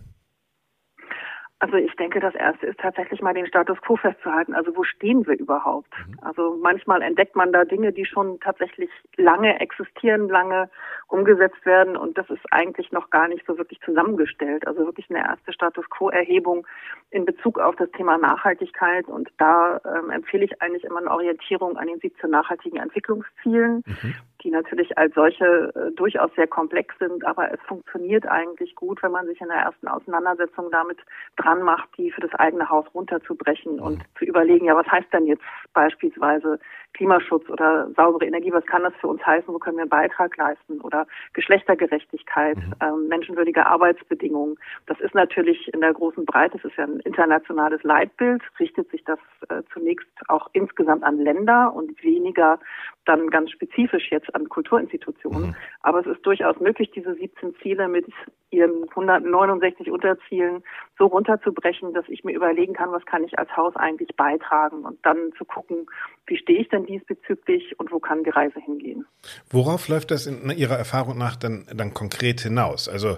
[1.61, 4.55] Also ich denke, das Erste ist tatsächlich mal den Status quo festzuhalten.
[4.55, 5.91] Also wo stehen wir überhaupt?
[6.07, 6.17] Mhm.
[6.21, 10.69] Also manchmal entdeckt man da Dinge, die schon tatsächlich lange existieren, lange
[11.07, 14.65] umgesetzt werden und das ist eigentlich noch gar nicht so wirklich zusammengestellt.
[14.67, 16.65] Also wirklich eine erste Status quo-Erhebung
[17.11, 21.75] in Bezug auf das Thema Nachhaltigkeit und da ähm, empfehle ich eigentlich immer eine Orientierung
[21.77, 23.83] an den 17 nachhaltigen Entwicklungszielen.
[23.85, 29.01] Mhm die natürlich als solche äh, durchaus sehr komplex sind, aber es funktioniert eigentlich gut,
[29.03, 30.97] wenn man sich in der ersten Auseinandersetzung damit
[31.37, 34.03] dran macht, die für das eigene Haus runterzubrechen und mhm.
[34.17, 36.59] zu überlegen, ja, was heißt denn jetzt beispielsweise
[36.93, 40.35] Klimaschutz oder saubere Energie, was kann das für uns heißen, wo können wir einen Beitrag
[40.37, 42.73] leisten oder Geschlechtergerechtigkeit, mhm.
[42.81, 44.57] ähm, menschenwürdige Arbeitsbedingungen.
[44.87, 49.03] Das ist natürlich in der großen Breite, es ist ja ein internationales Leitbild, richtet sich
[49.05, 52.59] das äh, zunächst auch insgesamt an Länder und weniger
[53.05, 55.49] dann ganz spezifisch jetzt an Kulturinstitutionen.
[55.49, 55.55] Mhm.
[55.81, 58.05] Aber es ist durchaus möglich, diese 17 Ziele mit
[58.51, 60.63] ihren 169 Unterzielen
[60.97, 65.03] so runterzubrechen, dass ich mir überlegen kann, was kann ich als Haus eigentlich beitragen und
[65.05, 65.87] dann zu gucken,
[66.27, 69.05] wie stehe ich denn diesbezüglich und wo kann die Reise hingehen.
[69.49, 72.87] Worauf läuft das in Ihrer Erfahrung nach dann, dann konkret hinaus?
[72.87, 73.17] Also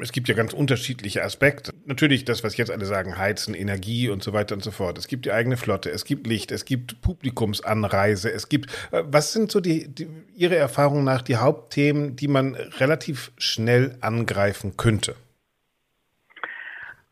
[0.00, 1.72] es gibt ja ganz unterschiedliche Aspekte.
[1.86, 4.98] Natürlich das, was jetzt alle sagen, Heizen, Energie und so weiter und so fort.
[4.98, 9.32] Es gibt die eigene Flotte, es gibt Licht, es gibt Publikumsanreise, es gibt, äh, was
[9.32, 15.14] sind so die, die Ihre Erfahrung nach die Hauptthemen, die man relativ schnell angreifen könnte?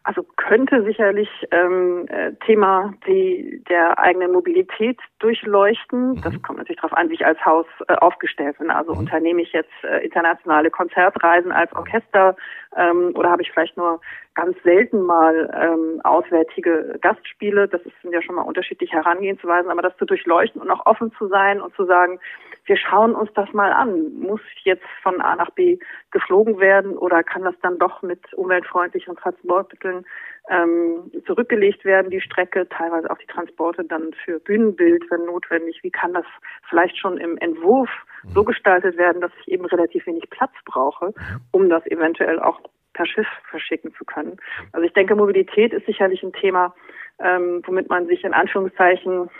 [0.02, 6.12] Also könnte sicherlich ähm, äh, Thema die, der eigenen Mobilität durchleuchten.
[6.12, 6.20] Mhm.
[6.22, 8.70] Das kommt natürlich darauf an, wie ich als Haus äh, aufgestellt bin.
[8.70, 9.00] Also mhm.
[9.00, 12.36] unternehme ich jetzt äh, internationale Konzertreisen als Orchester
[12.76, 14.00] ähm, oder habe ich vielleicht nur
[14.34, 17.68] ganz selten mal ähm, auswärtige Gastspiele.
[17.68, 21.28] Das sind ja schon mal unterschiedliche Herangehensweisen, aber das zu durchleuchten und auch offen zu
[21.28, 22.18] sein und zu sagen,
[22.64, 24.20] wir schauen uns das mal an.
[24.20, 25.78] Muss jetzt von A nach B
[26.10, 30.04] geflogen werden oder kann das dann doch mit umweltfreundlichen Transportmitteln
[30.48, 35.80] ähm, zurückgelegt werden, die Strecke, teilweise auch die Transporte dann für Bühnenbild, wenn notwendig.
[35.82, 36.24] Wie kann das
[36.68, 37.90] vielleicht schon im Entwurf
[38.34, 41.12] so gestaltet werden, dass ich eben relativ wenig Platz brauche,
[41.52, 42.60] um das eventuell auch
[42.92, 44.36] per Schiff verschicken zu können.
[44.72, 46.74] Also ich denke, Mobilität ist sicherlich ein Thema,
[47.18, 49.30] ähm, womit man sich in Anführungszeichen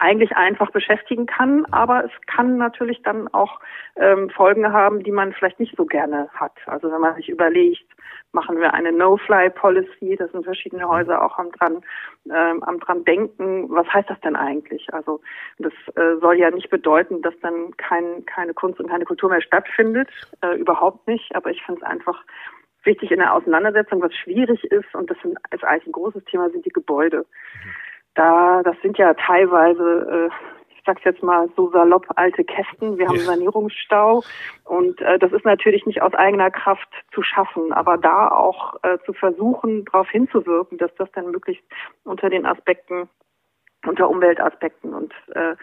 [0.00, 3.60] eigentlich einfach beschäftigen kann, aber es kann natürlich dann auch
[3.96, 6.56] ähm, Folgen haben, die man vielleicht nicht so gerne hat.
[6.66, 7.84] Also wenn man sich überlegt,
[8.32, 11.82] machen wir eine No-Fly-Policy, das sind verschiedene Häuser auch am dran,
[12.32, 14.92] ähm, am dran denken, was heißt das denn eigentlich?
[14.94, 15.20] Also
[15.58, 19.42] das äh, soll ja nicht bedeuten, dass dann kein, keine Kunst und keine Kultur mehr
[19.42, 20.08] stattfindet,
[20.40, 22.24] äh, überhaupt nicht, aber ich finde es einfach
[22.84, 25.18] wichtig in der Auseinandersetzung, was schwierig ist, und das
[25.50, 27.18] ist eigentlich ein großes Thema, sind die Gebäude.
[27.18, 27.70] Mhm
[28.14, 32.98] da, das sind ja teilweise, äh, ich sag's jetzt mal so salopp, alte Kästen.
[32.98, 33.22] Wir haben ja.
[33.22, 34.22] Sanierungsstau
[34.64, 38.98] und äh, das ist natürlich nicht aus eigener Kraft zu schaffen, aber da auch äh,
[39.04, 41.64] zu versuchen, darauf hinzuwirken, dass das dann möglichst
[42.04, 43.08] unter den Aspekten,
[43.86, 45.54] unter Umweltaspekten und äh,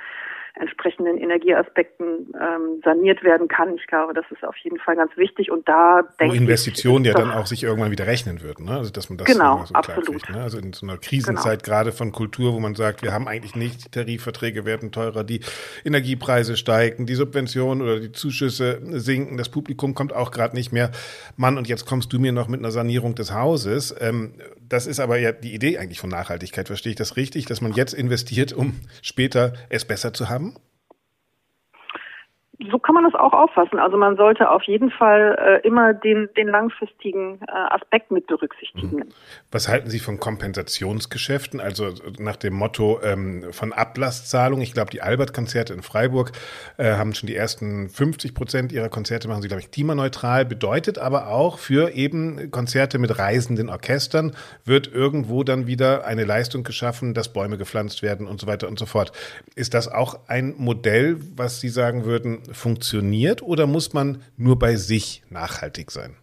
[0.60, 3.76] entsprechenden Energieaspekten ähm, saniert werden kann.
[3.76, 6.42] Ich glaube, das ist auf jeden Fall ganz wichtig und da denke ich.
[6.42, 8.78] Investitionen ja dann auch sich irgendwann wieder rechnen würden, ne?
[8.78, 10.24] Also dass man das genau, so absolut.
[10.24, 10.42] Kriegt, ne?
[10.42, 11.76] Also in so einer Krisenzeit genau.
[11.76, 15.42] gerade von Kultur, wo man sagt, wir haben eigentlich nicht, die Tarifverträge werden teurer, die
[15.86, 20.92] Energiepreise steigen, die Subventionen oder die Zuschüsse sinken, das Publikum kommt auch gerade nicht mehr.
[21.36, 23.96] Mann, und jetzt kommst du mir noch mit einer Sanierung des Hauses.
[24.00, 24.34] Ähm,
[24.70, 26.68] das ist aber ja die Idee eigentlich von Nachhaltigkeit.
[26.68, 30.47] Verstehe ich das richtig, dass man jetzt investiert, um später es besser zu haben?
[30.52, 30.77] time.
[32.60, 33.78] So kann man das auch auffassen.
[33.78, 38.98] Also man sollte auf jeden Fall äh, immer den, den langfristigen äh, Aspekt mit berücksichtigen.
[38.98, 39.10] Mhm.
[39.52, 41.60] Was halten Sie von Kompensationsgeschäften?
[41.60, 44.62] Also nach dem Motto ähm, von Ablasszahlung.
[44.62, 46.32] Ich glaube, die Albert-Konzerte in Freiburg
[46.78, 50.44] äh, haben schon die ersten 50 Prozent ihrer Konzerte machen sie, glaube ich, klimaneutral.
[50.44, 56.64] Bedeutet aber auch für eben Konzerte mit reisenden Orchestern wird irgendwo dann wieder eine Leistung
[56.64, 59.12] geschaffen, dass Bäume gepflanzt werden und so weiter und so fort.
[59.54, 64.76] Ist das auch ein Modell, was Sie sagen würden, funktioniert oder muss man nur bei
[64.76, 66.16] sich nachhaltig sein?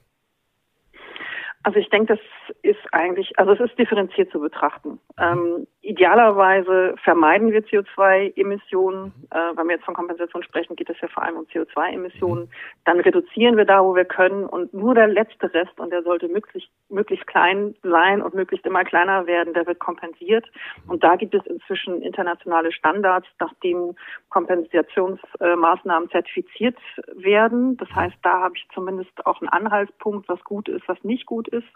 [1.62, 2.20] Also ich denke, das
[2.62, 4.98] ist eigentlich, also es ist differenziert zu betrachten.
[5.18, 9.12] Ähm, idealerweise vermeiden wir CO2-Emissionen.
[9.30, 12.50] Äh, wenn wir jetzt von Kompensation sprechen, geht es ja vor allem um CO2-Emissionen.
[12.84, 16.28] Dann reduzieren wir da, wo wir können und nur der letzte Rest, und der sollte
[16.28, 20.46] möglichst, möglichst klein sein und möglichst immer kleiner werden, der wird kompensiert.
[20.88, 23.94] Und da gibt es inzwischen internationale Standards, nachdem
[24.30, 26.76] Kompensationsmaßnahmen zertifiziert
[27.14, 27.76] werden.
[27.76, 31.48] Das heißt, da habe ich zumindest auch einen Anhaltspunkt, was gut ist, was nicht gut
[31.48, 31.68] ist.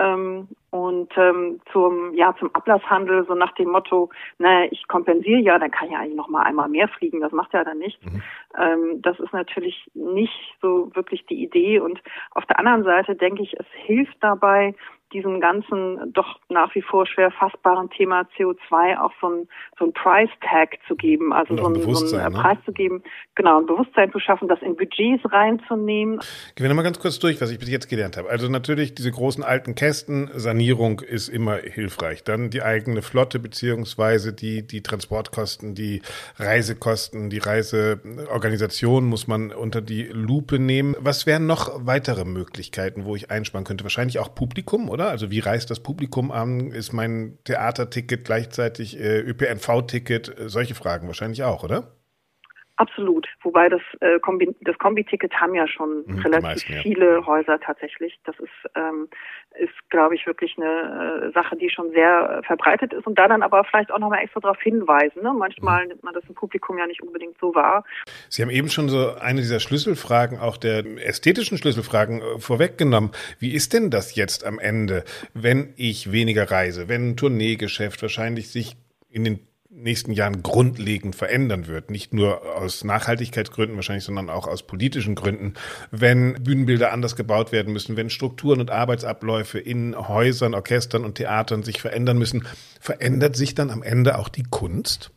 [0.00, 4.08] Ähm, und ähm, zum ja zum Ablasshandel so nach dem Motto,
[4.38, 7.20] naja, ich kompensiere ja, dann kann ich ja eigentlich noch mal einmal mehr fliegen.
[7.20, 8.02] Das macht ja dann nichts.
[8.04, 8.22] Mhm.
[8.56, 11.80] Ähm, das ist natürlich nicht so wirklich die Idee.
[11.80, 14.74] Und auf der anderen Seite denke ich, es hilft dabei,
[15.12, 19.92] diesem ganzen doch nach wie vor schwer fassbaren Thema CO2 auch so ein, so ein
[19.92, 22.30] Price Tag zu geben, also so ein, so ein äh, ne?
[22.30, 23.02] Preis zu geben,
[23.34, 26.18] genau, ein Bewusstsein zu schaffen, das in Budgets reinzunehmen.
[26.54, 28.28] Gehen wir nochmal ganz kurz durch, was ich bis jetzt gelernt habe.
[28.28, 32.24] Also natürlich diese großen alten Kästen, Sanierung ist immer hilfreich.
[32.24, 36.02] Dann die eigene Flotte beziehungsweise die, die Transportkosten, die
[36.36, 40.94] Reisekosten, die Reiseorganisation muss man unter die Lupe nehmen.
[40.98, 43.84] Was wären noch weitere Möglichkeiten, wo ich einsparen könnte?
[43.84, 44.99] Wahrscheinlich auch Publikum, oder?
[45.00, 45.10] Oder?
[45.10, 46.70] Also wie reist das Publikum an?
[46.70, 50.38] Ist mein Theaterticket gleichzeitig äh, ÖPNV-Ticket?
[50.38, 51.96] Äh, solche Fragen wahrscheinlich auch, oder?
[52.80, 53.28] Absolut.
[53.42, 56.80] Wobei das, äh, Kombi, das Kombi-Ticket haben ja schon mhm, relativ meisten, ja.
[56.80, 58.18] viele Häuser tatsächlich.
[58.24, 59.06] Das ist, ähm,
[59.58, 63.28] ist glaube ich, wirklich eine äh, Sache, die schon sehr äh, verbreitet ist und da
[63.28, 65.22] dann aber vielleicht auch nochmal extra darauf hinweisen.
[65.22, 65.34] Ne?
[65.34, 65.88] Manchmal mhm.
[65.88, 67.84] nimmt man das im Publikum ja nicht unbedingt so wahr.
[68.30, 73.10] Sie haben eben schon so eine dieser Schlüsselfragen, auch der ästhetischen Schlüsselfragen äh, vorweggenommen.
[73.38, 78.50] Wie ist denn das jetzt am Ende, wenn ich weniger reise, wenn ein Tourneegeschäft wahrscheinlich
[78.50, 78.78] sich
[79.10, 81.90] in den nächsten Jahren grundlegend verändern wird.
[81.90, 85.54] Nicht nur aus Nachhaltigkeitsgründen wahrscheinlich, sondern auch aus politischen Gründen.
[85.90, 91.62] Wenn Bühnenbilder anders gebaut werden müssen, wenn Strukturen und Arbeitsabläufe in Häusern, Orchestern und Theatern
[91.62, 92.46] sich verändern müssen,
[92.80, 95.12] verändert sich dann am Ende auch die Kunst?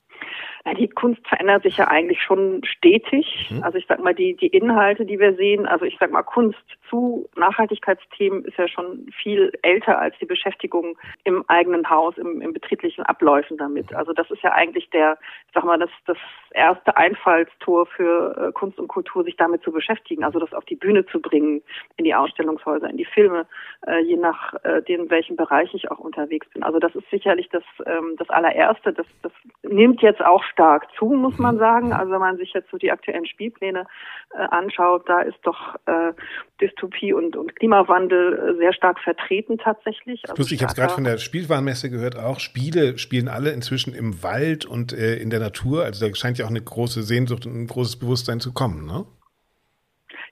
[1.04, 3.50] Kunst verändert sich ja eigentlich schon stetig.
[3.50, 3.62] Mhm.
[3.62, 6.64] Also ich sag mal, die, die Inhalte, die wir sehen, also ich sag mal, Kunst
[6.90, 12.54] zu Nachhaltigkeitsthemen ist ja schon viel älter als die Beschäftigung im eigenen Haus, im, im
[12.54, 13.94] betrieblichen Abläufen damit.
[13.94, 16.18] Also das ist ja eigentlich der, ich sag mal, das, das
[16.52, 20.78] erste Einfallstor für äh, Kunst und Kultur, sich damit zu beschäftigen, also das auf die
[20.78, 21.62] Bühne zu bringen,
[21.98, 23.46] in die Ausstellungshäuser, in die Filme,
[23.88, 26.64] äh, je nach äh, dem, welchem Bereich ich auch unterwegs bin.
[26.64, 28.94] Also das ist sicherlich das, ähm, das allererste.
[28.94, 31.94] Das, das nimmt jetzt auch stark zu, muss man sagen.
[31.94, 33.86] Also wenn man sich jetzt so die aktuellen Spielpläne
[34.34, 36.14] äh, anschaut, da ist doch äh,
[36.62, 40.22] Dystopie und, und Klimawandel äh, sehr stark vertreten tatsächlich.
[40.24, 43.94] Also Plus, ich habe es gerade von der Spielwarenmesse gehört, auch Spiele spielen alle inzwischen
[43.94, 45.84] im Wald und äh, in der Natur.
[45.84, 49.06] Also da scheint ja auch eine große Sehnsucht und ein großes Bewusstsein zu kommen, ne?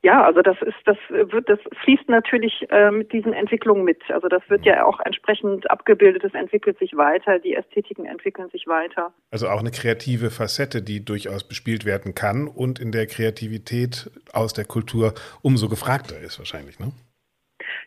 [0.03, 4.01] Ja, also das ist, das wird, das fließt natürlich äh, mit diesen Entwicklungen mit.
[4.09, 8.65] Also das wird ja auch entsprechend abgebildet, es entwickelt sich weiter, die Ästhetiken entwickeln sich
[8.65, 9.13] weiter.
[9.29, 14.53] Also auch eine kreative Facette, die durchaus bespielt werden kann und in der Kreativität aus
[14.53, 16.91] der Kultur umso gefragter ist wahrscheinlich, ne?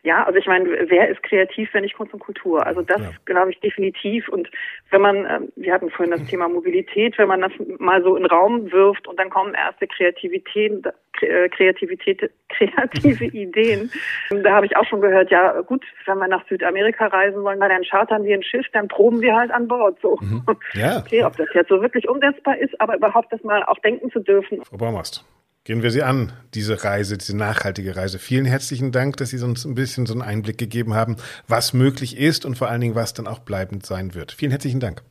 [0.04, 2.66] Ja, also ich meine, wer ist kreativ, wenn nicht Kunst und Kultur?
[2.66, 3.10] Also das ja.
[3.24, 4.28] glaube ich definitiv.
[4.28, 4.50] Und
[4.90, 8.22] wenn man, ähm, wir hatten vorhin das Thema Mobilität, wenn man das mal so in
[8.22, 10.84] den Raum wirft und dann kommen erste Kreativität,
[11.22, 13.90] äh, Kreativität, kreative Ideen.
[14.28, 17.82] Da habe ich auch schon gehört, ja gut, wenn wir nach Südamerika reisen wollen, dann
[17.82, 19.98] chartern wir ein Schiff, dann proben wir halt an Bord.
[20.02, 20.18] So.
[20.20, 20.42] Mhm.
[20.74, 20.98] Ja.
[21.04, 24.20] Okay, ob das jetzt so wirklich umsetzbar ist, aber überhaupt das mal auch denken zu
[24.20, 24.62] dürfen.
[24.64, 25.24] Frau Baumast.
[25.66, 28.18] Gehen wir sie an, diese Reise, diese nachhaltige Reise.
[28.18, 31.16] Vielen herzlichen Dank, dass Sie uns ein bisschen so einen Einblick gegeben haben,
[31.48, 34.32] was möglich ist und vor allen Dingen, was dann auch bleibend sein wird.
[34.32, 35.02] Vielen herzlichen Dank.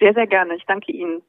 [0.00, 0.56] Sehr, sehr gerne.
[0.56, 1.20] Ich danke Ihnen.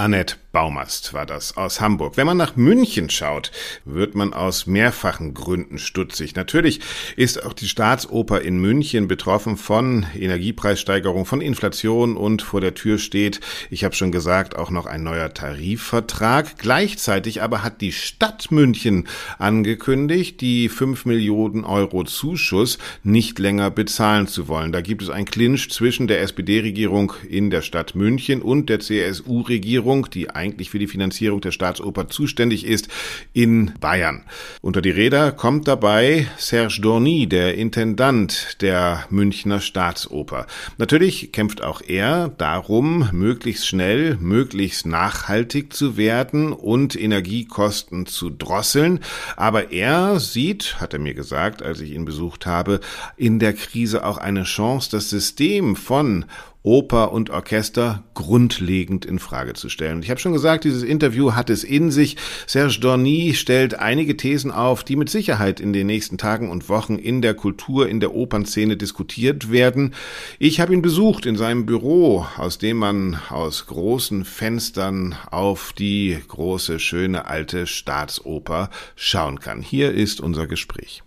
[0.00, 2.16] Annette Baumast war das aus Hamburg.
[2.16, 3.50] Wenn man nach München schaut,
[3.84, 6.36] wird man aus mehrfachen Gründen stutzig.
[6.36, 6.80] Natürlich
[7.16, 12.98] ist auch die Staatsoper in München betroffen von Energiepreissteigerung, von Inflation und vor der Tür
[12.98, 16.56] steht, ich habe schon gesagt, auch noch ein neuer Tarifvertrag.
[16.58, 19.08] Gleichzeitig aber hat die Stadt München
[19.38, 24.70] angekündigt, die 5 Millionen Euro Zuschuss nicht länger bezahlen zu wollen.
[24.70, 29.87] Da gibt es ein Clinch zwischen der SPD-Regierung in der Stadt München und der CSU-Regierung
[29.88, 32.88] Regierung, die eigentlich für die Finanzierung der Staatsoper zuständig ist,
[33.32, 34.24] in Bayern.
[34.60, 40.46] Unter die Räder kommt dabei Serge Dorny, der Intendant der Münchner Staatsoper.
[40.76, 49.00] Natürlich kämpft auch er darum, möglichst schnell, möglichst nachhaltig zu werden und Energiekosten zu drosseln.
[49.36, 52.80] Aber er sieht, hat er mir gesagt, als ich ihn besucht habe,
[53.16, 56.26] in der Krise auch eine Chance, das System von
[56.68, 60.02] Oper und Orchester grundlegend in Frage zu stellen.
[60.02, 62.18] Ich habe schon gesagt, dieses Interview hat es in sich.
[62.46, 66.96] Serge Dorny stellt einige Thesen auf, die mit Sicherheit in den nächsten Tagen und Wochen
[66.96, 69.94] in der Kultur, in der Opernszene diskutiert werden.
[70.38, 76.18] Ich habe ihn besucht in seinem Büro, aus dem man aus großen Fenstern auf die
[76.28, 79.62] große, schöne alte Staatsoper schauen kann.
[79.62, 81.02] Hier ist unser Gespräch.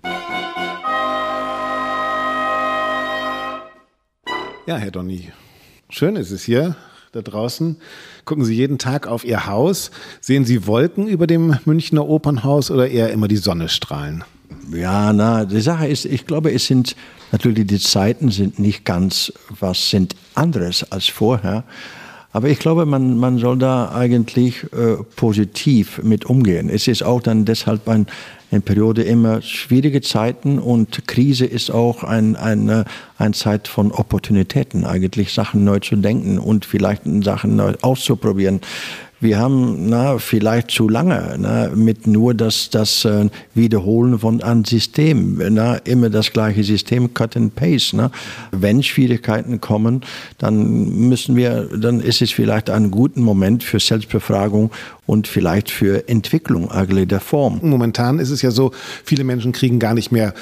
[4.66, 5.32] Ja, Herr Donny,
[5.92, 6.76] schön ist es hier
[7.12, 7.76] da draußen.
[8.26, 9.92] Gucken Sie jeden Tag auf Ihr Haus.
[10.22, 14.24] Sehen Sie Wolken über dem Münchner Opernhaus oder eher immer die Sonne strahlen?
[14.74, 16.96] Ja, na, die Sache ist, ich glaube, es sind
[17.32, 21.66] natürlich die Zeiten sind nicht ganz was sind anderes als vorher.
[22.34, 26.70] Aber ich glaube, man, man soll da eigentlich äh, positiv mit umgehen.
[26.70, 28.08] Es ist auch dann deshalb ein,
[28.52, 32.86] eine Periode immer schwierige Zeiten und Krise ist auch ein, eine,
[33.18, 38.62] eine Zeit von Opportunitäten, eigentlich Sachen neu zu denken und vielleicht Sachen neu auszuprobieren
[39.22, 44.66] wir haben na, vielleicht zu lange na, mit nur das, das äh, Wiederholen von einem
[44.66, 47.96] System, na, immer das gleiche System, Cut and Paste.
[47.98, 48.12] Na.
[48.52, 50.02] Wenn Schwierigkeiten kommen,
[50.40, 54.72] dann müssen wir, dann ist es vielleicht ein guter Moment für Selbstbefragung
[55.06, 57.60] und vielleicht für Entwicklung eigentlich der Form.
[57.64, 58.72] Momentan ist es ja so,
[59.04, 60.34] viele Menschen kriegen gar nicht mehr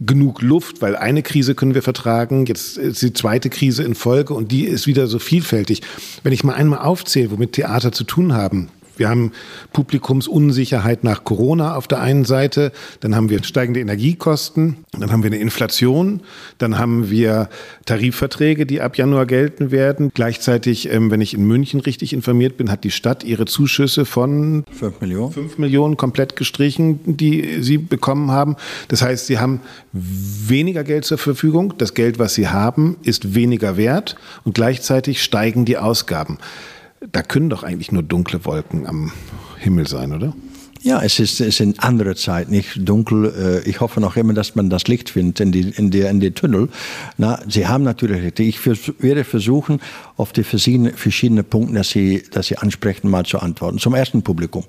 [0.00, 4.34] genug Luft, weil eine Krise können wir vertragen, jetzt ist die zweite Krise in Folge
[4.34, 5.82] und die ist wieder so vielfältig.
[6.22, 8.68] Wenn ich mal einmal aufzähle, womit Theater zu tun haben,
[9.00, 9.32] wir haben
[9.72, 15.30] Publikumsunsicherheit nach Corona auf der einen Seite, dann haben wir steigende Energiekosten, dann haben wir
[15.30, 16.20] eine Inflation,
[16.58, 17.48] dann haben wir
[17.86, 20.10] Tarifverträge, die ab Januar gelten werden.
[20.14, 24.64] Gleichzeitig, ähm, wenn ich in München richtig informiert bin, hat die Stadt ihre Zuschüsse von
[24.70, 25.32] 5 Millionen.
[25.32, 28.56] 5 Millionen komplett gestrichen, die sie bekommen haben.
[28.88, 29.60] Das heißt, sie haben
[29.92, 31.74] weniger Geld zur Verfügung.
[31.78, 36.36] Das Geld, was sie haben, ist weniger wert und gleichzeitig steigen die Ausgaben.
[37.00, 39.12] Da können doch eigentlich nur dunkle Wolken am
[39.58, 40.34] Himmel sein, oder?
[40.82, 43.62] Ja, es ist, es in andere Zeit, nicht dunkel.
[43.66, 46.20] Äh, ich hoffe noch immer, dass man das Licht findet in die, in der, in
[46.20, 46.70] die Tunnel.
[47.18, 49.80] Na, Sie haben natürlich, ich werde versuchen,
[50.16, 53.78] auf die verschiedenen, verschiedenen Punkte, dass Sie, dass Sie ansprechen, mal zu antworten.
[53.78, 54.64] Zum ersten Publikum.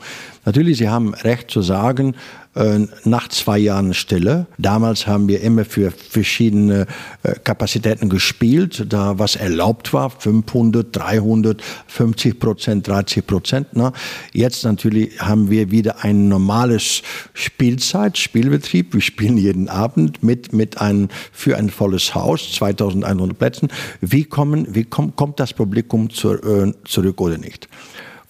[0.46, 2.16] Natürlich, Sie haben recht zu sagen,
[2.54, 4.48] äh, nach zwei Jahren Stille.
[4.58, 6.86] Damals haben wir immer für verschiedene
[7.24, 13.76] äh, Kapazitäten gespielt, da was erlaubt war, 500, 300, 50 Prozent, 30 Prozent.
[13.76, 13.94] Ne?
[14.34, 18.94] Jetzt natürlich haben wir wieder ein normales Spielzeit, Spielbetrieb.
[18.94, 23.70] Wir spielen jeden Abend mit, mit einem, für ein volles Haus, 2100 Plätzen.
[24.02, 27.70] Wie, kommen, wie kommt, kommt das Publikum zur, äh, zurück oder nicht?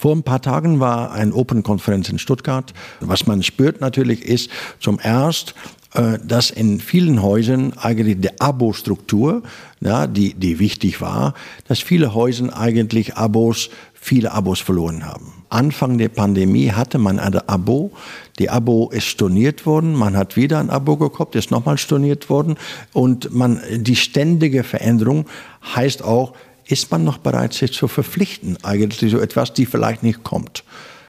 [0.02, 2.74] Vor ein paar Tagen war eine Open-Konferenz in Stuttgart.
[3.02, 4.50] Was man spürt natürlich ist
[4.80, 5.54] zum erst,
[5.94, 9.44] äh, dass in vielen Häusern eigentlich die Abo-Struktur,
[9.80, 11.36] ja, die, die wichtig war,
[11.68, 15.34] dass viele Häuser eigentlich Abos, viele Abos verloren haben.
[15.50, 17.92] Anfang der Pandemie hatte man ein Abo.
[18.40, 19.94] Die Abo ist storniert worden.
[19.94, 22.56] Man hat wieder ein Abo gekauft, ist nochmal storniert worden.
[22.92, 25.28] Und man, die ständige Veränderung
[25.76, 26.34] heißt auch,
[26.72, 30.64] ist man noch bereit, sich zu verpflichten, eigentlich so etwas, die vielleicht nicht kommt.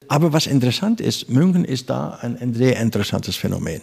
[0.07, 3.81] Aber was interessant ist, München ist da ein, sehr interessantes Phänomen.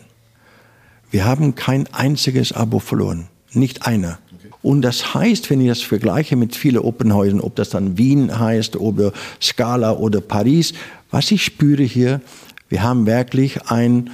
[1.10, 4.18] Wir haben kein einziges Abo verloren, nicht einer.
[4.62, 8.76] Und das heißt, wenn ich das vergleiche mit vielen Opernhäusern, ob das dann Wien heißt
[8.76, 10.74] oder Scala oder Paris,
[11.10, 12.20] was ich spüre hier,
[12.68, 14.10] wir haben wirklich ein,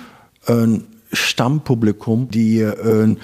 [0.46, 0.84] ein
[1.16, 3.16] Stammpublikum, die äh,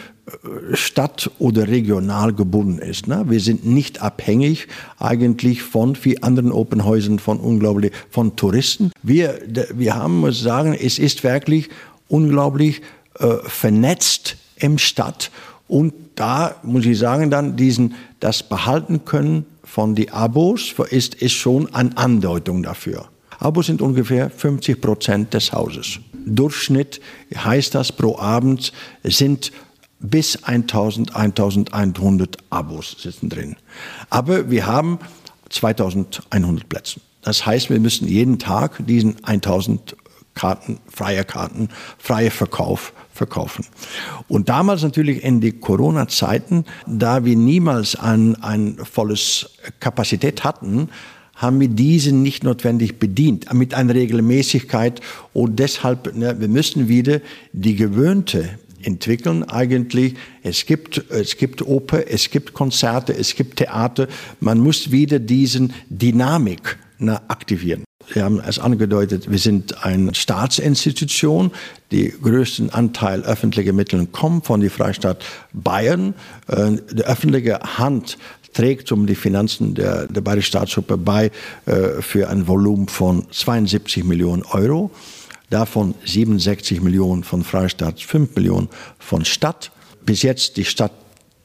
[0.72, 3.08] Stadt oder regional gebunden ist.
[3.08, 3.24] Ne?
[3.28, 4.68] Wir sind nicht abhängig
[4.98, 8.92] eigentlich von wie anderen Openhäusern von unglaublich von Touristen.
[9.02, 9.40] Wir,
[9.74, 11.70] wir haben, muss sagen, es ist wirklich
[12.08, 12.82] unglaublich
[13.18, 15.30] äh, vernetzt im Stadt
[15.66, 21.32] und da muss ich sagen, dann diesen das behalten können von die Abos ist, ist
[21.32, 23.06] schon eine Andeutung dafür.
[23.38, 25.98] Abos sind ungefähr 50 Prozent des Hauses.
[26.26, 27.00] Durchschnitt
[27.34, 29.52] heißt das pro Abend sind
[30.00, 33.56] bis 1000, 1100 Abos sitzen drin.
[34.10, 34.98] Aber wir haben
[35.50, 37.00] 2100 Plätze.
[37.22, 39.96] Das heißt, wir müssen jeden Tag diesen 1000
[40.34, 41.68] Karten, freie Karten,
[41.98, 43.66] freie Verkauf verkaufen.
[44.28, 50.88] Und damals natürlich in die Corona-Zeiten, da wir niemals ein, ein volles Kapazität hatten,
[51.42, 55.00] haben wir diese nicht notwendig bedient, mit einer Regelmäßigkeit.
[55.32, 57.20] Und deshalb, ne, wir müssen wieder
[57.52, 58.48] die gewöhnte
[58.82, 60.14] entwickeln eigentlich.
[60.42, 64.08] Es gibt, es gibt Oper, es gibt Konzerte, es gibt Theater.
[64.40, 67.84] Man muss wieder diesen Dynamik na, aktivieren.
[68.12, 71.52] Sie haben es angedeutet, wir sind eine Staatsinstitution.
[71.92, 76.14] Die größten Anteil öffentlicher Mittel kommen von der Freistaat Bayern.
[76.48, 78.18] Äh, die öffentliche Hand
[78.52, 81.30] trägt um die Finanzen der, der Bayerischen Staatsoper bei
[81.66, 84.90] äh, für ein Volumen von 72 Millionen Euro
[85.52, 89.70] davon 67 Millionen von Freistaat, 5 Millionen von Stadt.
[90.04, 90.92] Bis jetzt die Stadt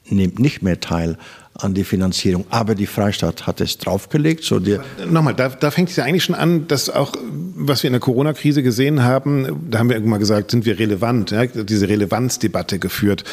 [0.08, 1.18] nimmt nicht mehr teil
[1.54, 4.44] an die Finanzierung, aber die Freistaat hat es draufgelegt.
[4.44, 4.78] So die
[5.10, 7.12] Nochmal, da, da fängt es ja eigentlich schon an, dass auch,
[7.56, 11.32] was wir in der Corona-Krise gesehen haben, da haben wir irgendwann gesagt, sind wir relevant,
[11.32, 13.24] ja, diese Relevanzdebatte geführt.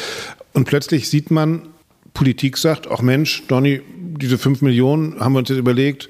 [0.52, 1.68] Und plötzlich sieht man,
[2.16, 6.08] Politik sagt, ach Mensch, Donny, diese 5 Millionen haben wir uns jetzt überlegt,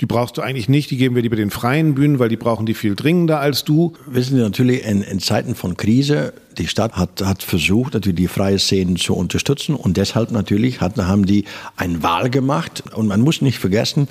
[0.00, 2.64] die brauchst du eigentlich nicht, die geben wir lieber den freien Bühnen, weil die brauchen
[2.64, 3.94] die viel dringender als du.
[4.06, 8.28] Wissen Sie natürlich, in, in Zeiten von Krise, die Stadt hat, hat versucht, natürlich die
[8.28, 11.44] freie Szene zu unterstützen und deshalb natürlich hat, haben die
[11.76, 14.06] eine Wahl gemacht und man muss nicht vergessen,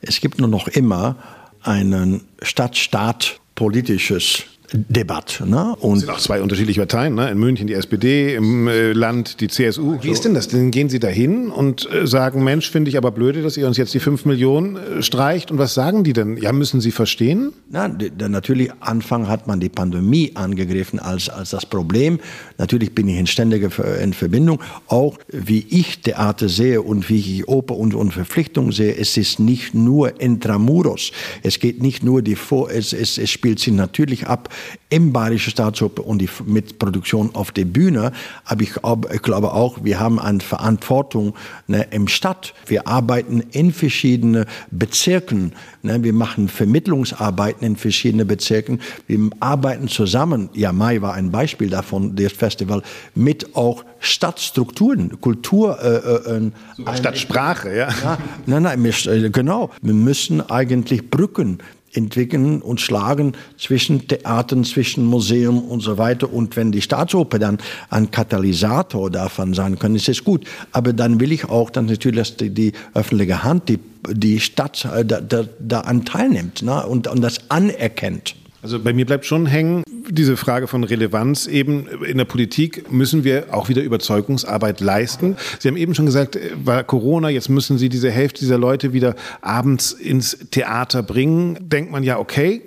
[0.00, 1.16] es gibt nur noch immer
[1.60, 5.48] ein Stadt-Staat politisches Debatte.
[5.48, 5.76] Ne?
[5.80, 7.30] Und es sind auch zwei unterschiedliche Parteien, ne?
[7.30, 9.98] in München die SPD, im äh, Land die CSU.
[10.02, 10.48] Wie ist denn das?
[10.48, 13.66] Dann gehen Sie da hin und äh, sagen, Mensch, finde ich aber blöde, dass ihr
[13.66, 15.50] uns jetzt die fünf Millionen äh, streicht.
[15.50, 16.36] Und was sagen die denn?
[16.36, 17.52] Ja, müssen Sie verstehen?
[17.70, 17.88] Na,
[18.28, 22.18] natürlich, Anfang hat man die Pandemie angegriffen als, als das Problem.
[22.58, 24.62] Natürlich bin ich in ständiger in Verbindung.
[24.86, 29.38] Auch wie ich Theater sehe und wie ich Oper und, und Verpflichtung sehe, es ist
[29.38, 31.12] nicht nur intramuros.
[31.42, 34.48] Es geht nicht nur die Vor, es, es, es spielt sich natürlich ab
[34.88, 38.12] im Bayerische Staatsoper und die, mit Produktion auf der Bühne.
[38.44, 38.74] Aber ich,
[39.12, 41.34] ich glaube auch, wir haben eine Verantwortung
[41.66, 42.54] ne, im Stadt.
[42.66, 45.52] Wir arbeiten in verschiedenen Bezirken.
[45.82, 48.80] Ne, wir machen Vermittlungsarbeiten in verschiedenen Bezirken.
[49.08, 50.50] Wir arbeiten zusammen.
[50.54, 52.82] Ja, Mai war ein Beispiel davon, das Festival,
[53.16, 55.80] mit auch Stadtstrukturen, Kultur.
[55.82, 57.88] Äh, äh, Stadtsprache, ja.
[57.88, 58.18] ja.
[58.46, 59.70] Nein, nein, äh, genau.
[59.82, 61.58] Wir müssen eigentlich Brücken
[61.96, 66.32] entwickeln und schlagen zwischen Theatern, zwischen Museum und so weiter.
[66.32, 67.58] Und wenn die Staatsoper dann
[67.90, 70.44] ein Katalysator davon sein können, ist es gut.
[70.72, 73.78] Aber dann will ich auch dann natürlich, dass die, die öffentliche Hand, die,
[74.10, 76.86] die Stadt äh, da, da, da an teilnimmt ne?
[76.86, 78.34] und, und das anerkennt.
[78.66, 83.22] Also bei mir bleibt schon hängen diese Frage von Relevanz eben in der Politik müssen
[83.22, 85.36] wir auch wieder Überzeugungsarbeit leisten.
[85.60, 89.14] Sie haben eben schon gesagt, war Corona, jetzt müssen Sie diese Hälfte dieser Leute wieder
[89.40, 91.58] abends ins Theater bringen.
[91.60, 92.62] Denkt man ja, okay,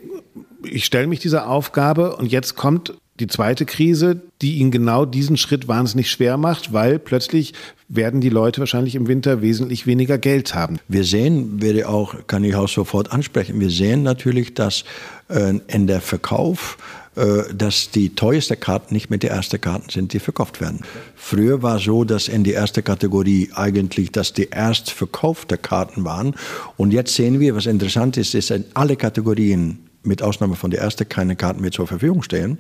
[0.64, 5.38] ich stelle mich dieser Aufgabe und jetzt kommt die zweite Krise, die ihnen genau diesen
[5.38, 7.54] Schritt wahnsinnig schwer macht, weil plötzlich
[7.88, 10.80] werden die Leute wahrscheinlich im Winter wesentlich weniger Geld haben.
[10.88, 14.84] Wir sehen, werde auch, kann ich auch sofort ansprechen, wir sehen natürlich, dass
[15.28, 16.78] äh, in der Verkauf
[17.16, 20.82] äh, dass die teuersten Karten nicht mehr die ersten Karten sind, die verkauft werden.
[21.16, 26.36] Früher war so, dass in die erste Kategorie eigentlich dass die erst verkaufte Karten waren.
[26.78, 30.82] Und jetzt sehen wir, was interessant ist, ist in alle Kategorien mit Ausnahme von der
[30.82, 32.58] ersten keine Karten mehr zur Verfügung stehen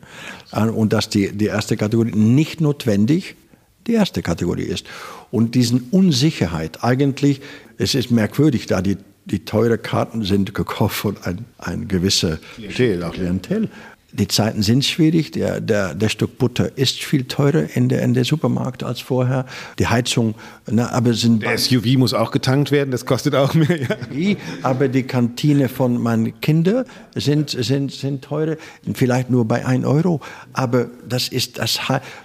[0.51, 3.35] äh, und dass die, die erste Kategorie nicht notwendig
[3.87, 4.85] die erste Kategorie ist.
[5.31, 7.41] Und diesen Unsicherheit eigentlich,
[7.77, 8.97] es ist merkwürdig, da die
[9.29, 13.09] die teure Karten sind gekauft von ein, ein gewisser Klientel.
[13.11, 13.69] Klientel
[14.11, 15.31] die Zeiten sind schwierig.
[15.31, 19.45] Der, der, der Stück Butter ist viel teurer in der, in der Supermarkt als vorher.
[19.77, 20.35] Die Heizung,
[20.67, 21.43] na, aber sind.
[21.43, 23.97] Der SUV muss auch getankt werden, das kostet auch mehr.
[24.11, 24.35] Ja.
[24.63, 26.85] Aber die Kantine von meinen Kindern
[27.15, 28.57] sind, sind, sind teurer.
[28.93, 30.21] Vielleicht nur bei 1 Euro.
[30.53, 31.79] Aber das ist das,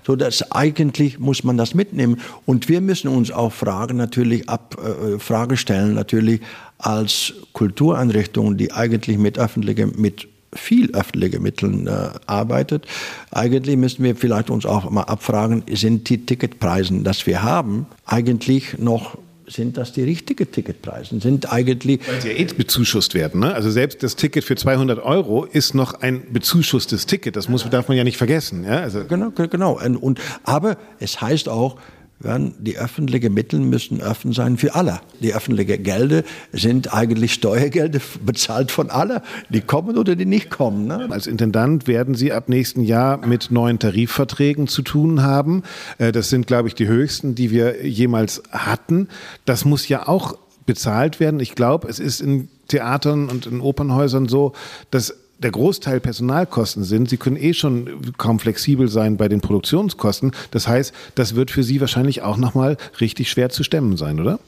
[0.06, 2.20] so dass eigentlich muss man das mitnehmen.
[2.46, 6.40] Und wir müssen uns auch Fragen natürlich ab, äh, Frage stellen, natürlich
[6.78, 12.86] als Kultureinrichtungen, die eigentlich mit öffentlichem, mit viel öffentliche Mitteln äh, arbeitet.
[13.30, 18.78] Eigentlich müssen wir vielleicht uns auch mal abfragen, sind die Ticketpreise, das wir haben, eigentlich
[18.78, 21.20] noch sind das die richtigen Ticketpreise?
[21.20, 22.00] Sind eigentlich.
[22.06, 23.40] Weil sie ja eh bezuschusst werden.
[23.40, 23.54] Ne?
[23.54, 27.36] Also selbst das Ticket für 200 Euro ist noch ein bezuschusstes Ticket.
[27.36, 28.64] Das muss, darf man ja nicht vergessen.
[28.64, 28.78] Ja?
[28.78, 29.78] Also genau, genau.
[29.78, 31.76] Und, und, aber es heißt auch,
[32.24, 35.00] werden die öffentlichen Mittel müssen offen sein für alle.
[35.20, 36.22] Die öffentlichen Gelder
[36.52, 40.86] sind eigentlich Steuergelder bezahlt von alle, die kommen oder die nicht kommen.
[40.86, 41.08] Ne?
[41.10, 45.62] Als Intendant werden Sie ab nächsten Jahr mit neuen Tarifverträgen zu tun haben.
[45.98, 49.08] Äh, das sind, glaube ich, die höchsten, die wir jemals hatten.
[49.44, 51.40] Das muss ja auch bezahlt werden.
[51.40, 54.52] Ich glaube, es ist in Theatern und in Opernhäusern so,
[54.90, 55.14] dass
[55.44, 57.10] der Großteil Personalkosten sind.
[57.10, 60.32] Sie können eh schon kaum flexibel sein bei den Produktionskosten.
[60.50, 64.40] Das heißt, das wird für Sie wahrscheinlich auch nochmal richtig schwer zu stemmen sein, oder?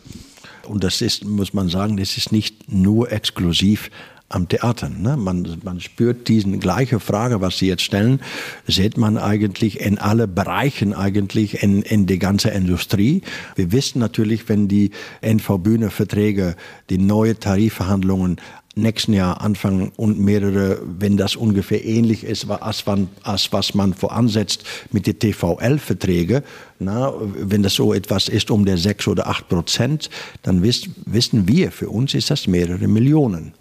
[0.65, 3.91] Und das ist, muss man sagen, das ist nicht nur exklusiv
[4.29, 4.89] am Theater.
[4.89, 5.17] Ne?
[5.17, 8.21] Man, man spürt diese gleiche Frage, was Sie jetzt stellen,
[8.67, 13.23] sieht man eigentlich in alle Bereichen eigentlich in, in die ganze Industrie.
[13.55, 14.91] Wir wissen natürlich, wenn die
[15.21, 16.57] NV-Bühne-Verträge,
[16.91, 18.41] die neue Tarifverhandlungen
[18.77, 22.85] nächsten Jahr anfangen und mehrere, wenn das ungefähr ähnlich ist, als,
[23.23, 26.43] als was man voransetzt mit den TVL-Verträgen,
[26.79, 30.11] wenn das so etwas ist um der sechs oder acht Prozent,
[30.43, 33.55] dann wiss, wissen wir, für uns ist das mehrere Millionen.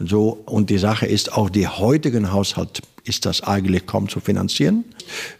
[0.00, 4.84] So, und die Sache ist auch, die heutigen Haushalt ist das eigentlich kaum zu finanzieren.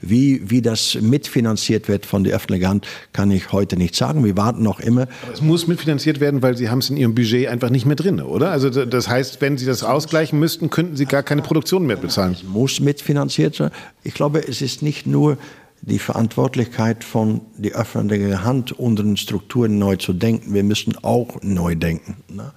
[0.01, 4.25] Wie, wie das mitfinanziert wird von der öffentlichen Hand, kann ich heute nicht sagen.
[4.25, 5.03] Wir warten noch immer.
[5.23, 7.97] Aber es muss mitfinanziert werden, weil Sie haben es in Ihrem Budget einfach nicht mehr
[7.97, 8.51] drin, oder?
[8.51, 12.33] Also das heißt, wenn Sie das ausgleichen müssten, könnten Sie gar keine Produktion mehr bezahlen.
[12.33, 13.71] Es muss mitfinanziert sein.
[14.03, 15.39] Ich glaube, es ist nicht nur
[15.83, 20.55] die Verantwortlichkeit von der öffentlichen Hand, unseren Strukturen neu zu denken.
[20.55, 22.17] Wir müssen auch neu denken.
[22.29, 22.53] Ne?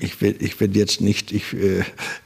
[0.00, 1.82] Ich will, ich will jetzt nicht ich, äh,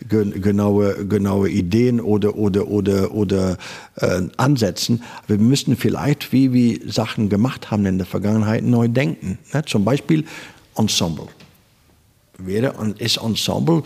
[0.08, 3.58] genaue, genaue Ideen oder, oder, oder, oder
[3.96, 5.02] äh, ansetzen.
[5.26, 9.38] wir müssen vielleicht, wie wir Sachen gemacht haben in der Vergangenheit, neu denken.
[9.52, 9.64] Ne?
[9.64, 10.24] Zum Beispiel
[10.76, 11.28] Ensemble.
[12.38, 13.82] Wäre, ist Ensemble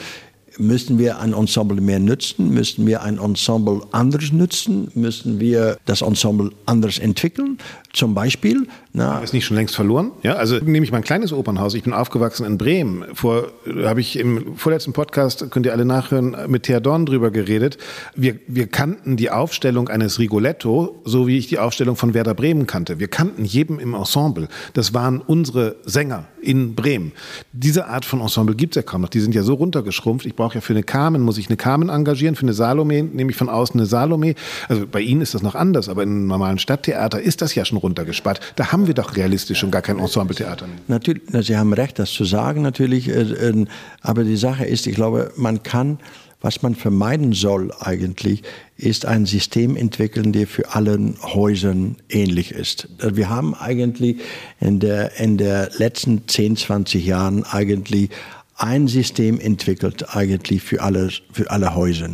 [0.58, 2.50] Müssen wir ein Ensemble mehr nützen?
[2.50, 4.90] Müssen wir ein Ensemble anders nützen?
[4.94, 7.58] Müssen wir das Ensemble anders entwickeln?
[7.96, 8.68] Zum Beispiel.
[8.92, 10.12] Na, ist nicht schon längst verloren?
[10.22, 11.72] Ja, also nehme ich mein kleines Opernhaus.
[11.72, 13.06] Ich bin aufgewachsen in Bremen.
[13.14, 13.48] Vor
[13.84, 17.78] habe ich im vorletzten Podcast könnt ihr alle nachhören mit Thea Dorn drüber geredet.
[18.14, 22.66] Wir wir kannten die Aufstellung eines Rigoletto, so wie ich die Aufstellung von Werder Bremen
[22.66, 22.98] kannte.
[22.98, 24.48] Wir kannten jeden im Ensemble.
[24.74, 27.12] Das waren unsere Sänger in Bremen.
[27.52, 29.08] Diese Art von Ensemble gibt es ja kaum noch.
[29.08, 30.26] Die sind ja so runtergeschrumpft.
[30.26, 33.30] Ich brauche ja für eine Carmen, muss ich eine Carmen engagieren, für eine Salome nehme
[33.30, 34.34] ich von außen eine Salome.
[34.68, 37.64] Also bei Ihnen ist das noch anders, aber in einem normalen Stadttheater ist das ja
[37.64, 38.40] schon runtergespart.
[38.56, 40.68] Da haben wir doch realistisch schon gar kein Ensembletheater.
[40.88, 43.08] Natürlich, Sie haben recht, das zu sagen natürlich.
[43.08, 43.66] Äh, äh,
[44.02, 45.98] aber die Sache ist, ich glaube, man kann
[46.42, 48.42] was man vermeiden soll eigentlich,
[48.76, 52.88] ist ein System entwickeln, der für allen Häusern ähnlich ist.
[53.00, 54.18] Wir haben eigentlich
[54.60, 58.10] in der, in der letzten 10, 20 Jahren eigentlich
[58.56, 62.10] ein System entwickelt eigentlich für alle, für alle Häuser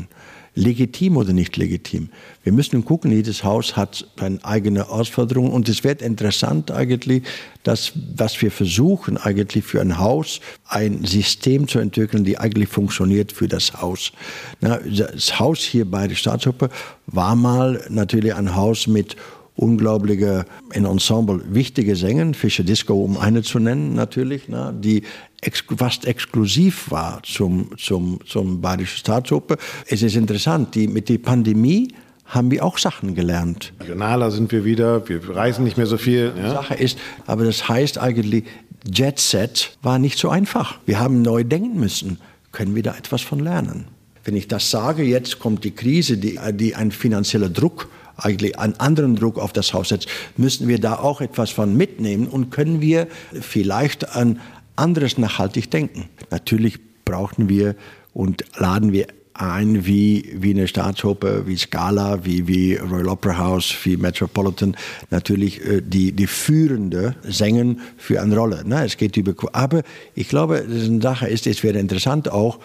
[0.55, 2.11] legitim oder nicht legitim.
[2.43, 7.23] Wir müssen gucken, jedes Haus hat seine eigene Herausforderung und es wird interessant eigentlich,
[7.63, 13.33] dass, was wir versuchen eigentlich für ein Haus, ein System zu entwickeln, die eigentlich funktioniert
[13.33, 14.13] für das Haus.
[14.61, 16.69] Das Haus hier bei der Staatsoper
[17.07, 19.17] war mal natürlich ein Haus mit
[19.63, 25.03] unglaubliche, in Ensemble wichtige Sänger, Fischer Disco, um eine zu nennen natürlich, na, die
[25.41, 29.57] ex fast exklusiv war zum, zum, zum Badischen Staatsoper.
[29.87, 31.95] Es ist interessant, die, mit der Pandemie
[32.27, 33.73] haben wir auch Sachen gelernt.
[33.81, 36.33] Regionaler sind wir wieder, wir reisen nicht mehr so viel.
[36.37, 36.51] Ja?
[36.51, 38.45] Sache ist, aber das heißt eigentlich,
[38.93, 40.79] Jet Set war nicht so einfach.
[40.87, 42.19] Wir haben neu denken müssen.
[42.51, 43.87] Können wir da etwas von lernen?
[44.25, 47.89] Wenn ich das sage, jetzt kommt die Krise, die, die ein finanzieller Druck
[48.25, 52.27] eigentlich einen anderen Druck auf das Haus setzt, müssen wir da auch etwas von mitnehmen
[52.27, 53.09] und können wir
[53.41, 54.41] vielleicht an
[54.77, 56.09] anderes nachhaltig denken.
[56.31, 57.75] Natürlich brauchen wir
[58.15, 63.75] und laden wir ein wie, wie eine Staatsoper, wie Scala, wie, wie Royal Opera House,
[63.85, 64.77] wie Metropolitan,
[65.11, 68.63] natürlich äh, die, die führende Sänger für eine Rolle.
[68.67, 68.85] Ne?
[68.85, 69.83] Es geht über, aber
[70.15, 72.59] ich glaube, das ist eine Sache ist, es wäre interessant auch,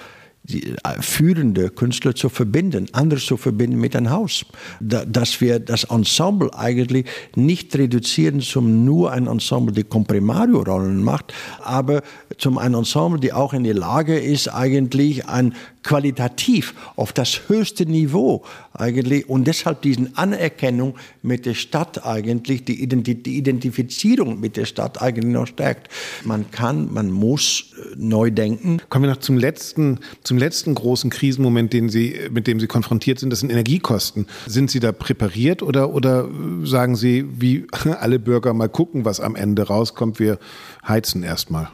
[0.49, 4.45] die äh, führende Künstler zu verbinden, anders zu verbinden mit einem Haus.
[4.79, 11.33] Da, dass wir das Ensemble eigentlich nicht reduzieren zum nur ein Ensemble, die Comprimario-Rollen macht,
[11.63, 12.01] aber
[12.37, 17.85] zum ein Ensemble, die auch in der Lage ist, eigentlich ein qualitativ auf das höchste
[17.85, 24.57] Niveau eigentlich und deshalb diesen Anerkennung mit der Stadt eigentlich, die, Ident die Identifizierung mit
[24.57, 25.89] der Stadt eigentlich noch stärkt.
[26.23, 28.81] Man kann, man muss äh, neu denken.
[28.89, 33.19] Kommen wir noch zum letzten, zum letzten großen Krisenmoment, den Sie, mit dem Sie konfrontiert
[33.19, 34.27] sind, das sind Energiekosten.
[34.45, 36.29] Sind Sie da präpariert oder, oder
[36.63, 37.67] sagen Sie, wie
[37.99, 40.39] alle Bürger mal gucken, was am Ende rauskommt, wir
[40.85, 41.69] heizen erstmal?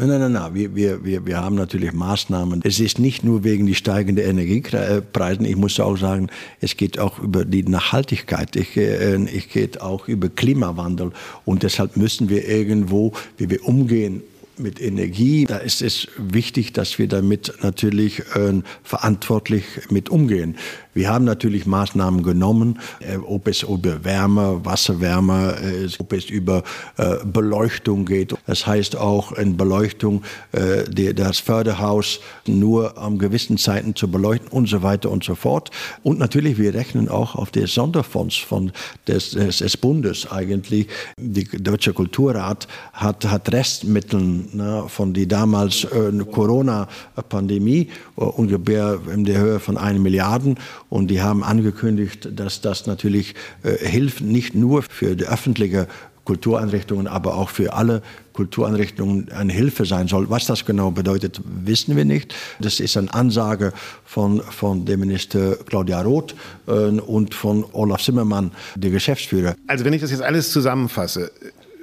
[0.00, 0.54] Nein, nein, nein.
[0.54, 2.60] Wir, wir, wir, wir haben natürlich Maßnahmen.
[2.62, 5.44] Es ist nicht nur wegen die steigenden Energiepreisen.
[5.44, 6.28] Ich muss auch sagen,
[6.60, 8.54] es geht auch über die Nachhaltigkeit.
[8.54, 11.10] Ich, äh, ich geht auch über Klimawandel.
[11.44, 14.22] Und deshalb müssen wir irgendwo, wie wir umgehen
[14.58, 20.56] mit Energie, da ist es wichtig, dass wir damit natürlich äh, verantwortlich mit umgehen.
[20.98, 26.64] Wir haben natürlich Maßnahmen genommen, äh, ob es über Wärme, Wasserwärme, äh, ob es über
[26.96, 28.34] äh, Beleuchtung geht.
[28.48, 34.82] Das heißt auch in Beleuchtung das Förderhaus nur an gewissen Zeiten zu beleuchten und so
[34.82, 35.70] weiter und so fort.
[36.02, 38.72] Und natürlich, wir rechnen auch auf den Sonderfonds von
[39.06, 40.88] des, des, des Bundes eigentlich.
[41.20, 44.20] Die Deutsche Kulturrat hat, hat Restmittel
[44.52, 50.56] ne, von die damals äh, Corona-Pandemie ungefähr in der Höhe von 1 Milliarden
[50.88, 55.86] und die haben angekündigt, dass das natürlich äh, hilft, nicht nur für die öffentliche
[56.28, 58.02] Kultureinrichtungen, aber auch für alle
[58.34, 60.28] Kultureinrichtungen eine Hilfe sein soll.
[60.28, 62.34] Was das genau bedeutet, wissen wir nicht.
[62.60, 63.72] Das ist eine Ansage
[64.04, 66.34] von, von dem Minister Claudia Roth
[66.66, 69.54] äh, und von Olaf Zimmermann, der Geschäftsführer.
[69.66, 71.32] Also wenn ich das jetzt alles zusammenfasse,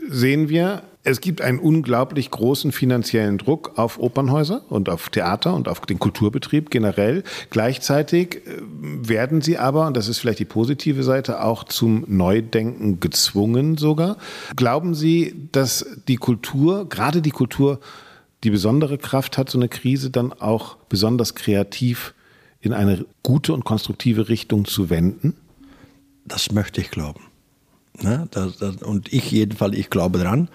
[0.10, 5.68] sehen wir, es gibt einen unglaublich großen finanziellen Druck auf Opernhäuser und auf Theater und
[5.68, 7.24] auf den Kulturbetrieb generell.
[7.51, 8.62] Gleichzeitig äh,
[9.08, 14.18] werden sie aber, und das ist vielleicht die positive Seite, auch zum Neudenken gezwungen sogar.
[14.56, 17.80] Glauben Sie, dass die Kultur, gerade die Kultur,
[18.43, 22.16] die besondere Kraft hat, so eine Krise dann auch besonders kreativ
[22.62, 25.36] in eine gute und konstruktive Richtung zu wenden?
[26.26, 27.22] Das möchte ich glauben.
[28.02, 28.28] Ne?
[28.32, 30.50] Das, das, und ich jedenfalls, ich glaube dran.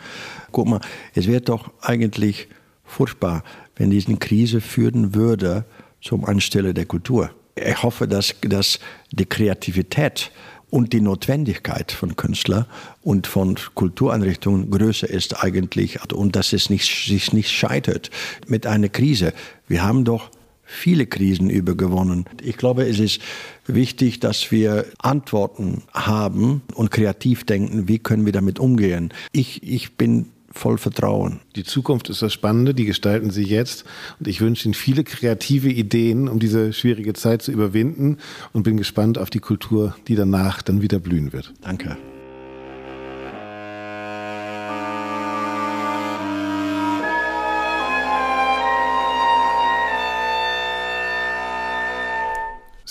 [0.53, 0.81] Guck mal,
[1.15, 2.49] es wäre doch eigentlich
[2.85, 3.45] furchtbar,
[3.77, 5.65] wenn diese Krise führen würde
[6.01, 7.31] zum Anstelle der Kultur.
[7.55, 8.79] Ich hoffe, dass, dass
[9.11, 10.31] die Kreativität
[10.71, 12.67] und die Notwendigkeit von Künstlern
[13.03, 18.11] und von Kultureinrichtungen größer ist eigentlich und dass es nicht, sich nicht scheitert
[18.47, 19.33] mit einer Krise.
[19.67, 20.31] Wir haben doch
[20.71, 22.25] viele Krisen übergewonnen.
[22.43, 23.21] Ich glaube, es ist
[23.67, 29.13] wichtig, dass wir Antworten haben und kreativ denken, wie können wir damit umgehen.
[29.33, 31.41] Ich, ich bin voll Vertrauen.
[31.57, 33.85] Die Zukunft ist das Spannende, die gestalten Sie jetzt.
[34.19, 38.19] Und ich wünsche Ihnen viele kreative Ideen, um diese schwierige Zeit zu überwinden
[38.53, 41.53] und bin gespannt auf die Kultur, die danach dann wieder blühen wird.
[41.61, 41.97] Danke.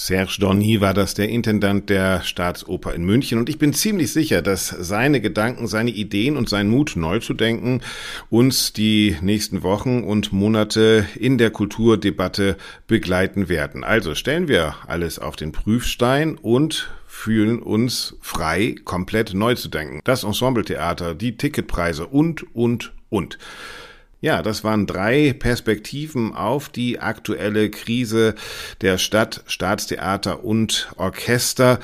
[0.09, 3.37] Serge Dorny war das, der Intendant der Staatsoper in München.
[3.37, 7.35] Und ich bin ziemlich sicher, dass seine Gedanken, seine Ideen und sein Mut, neu zu
[7.35, 7.81] denken,
[8.31, 12.57] uns die nächsten Wochen und Monate in der Kulturdebatte
[12.87, 13.83] begleiten werden.
[13.83, 20.01] Also stellen wir alles auf den Prüfstein und fühlen uns frei, komplett neu zu denken.
[20.05, 23.37] Das Ensembletheater, die Ticketpreise und, und, und.
[24.21, 28.35] Ja, das waren drei Perspektiven auf die aktuelle Krise
[28.81, 31.79] der Stadt, Staatstheater und Orchester.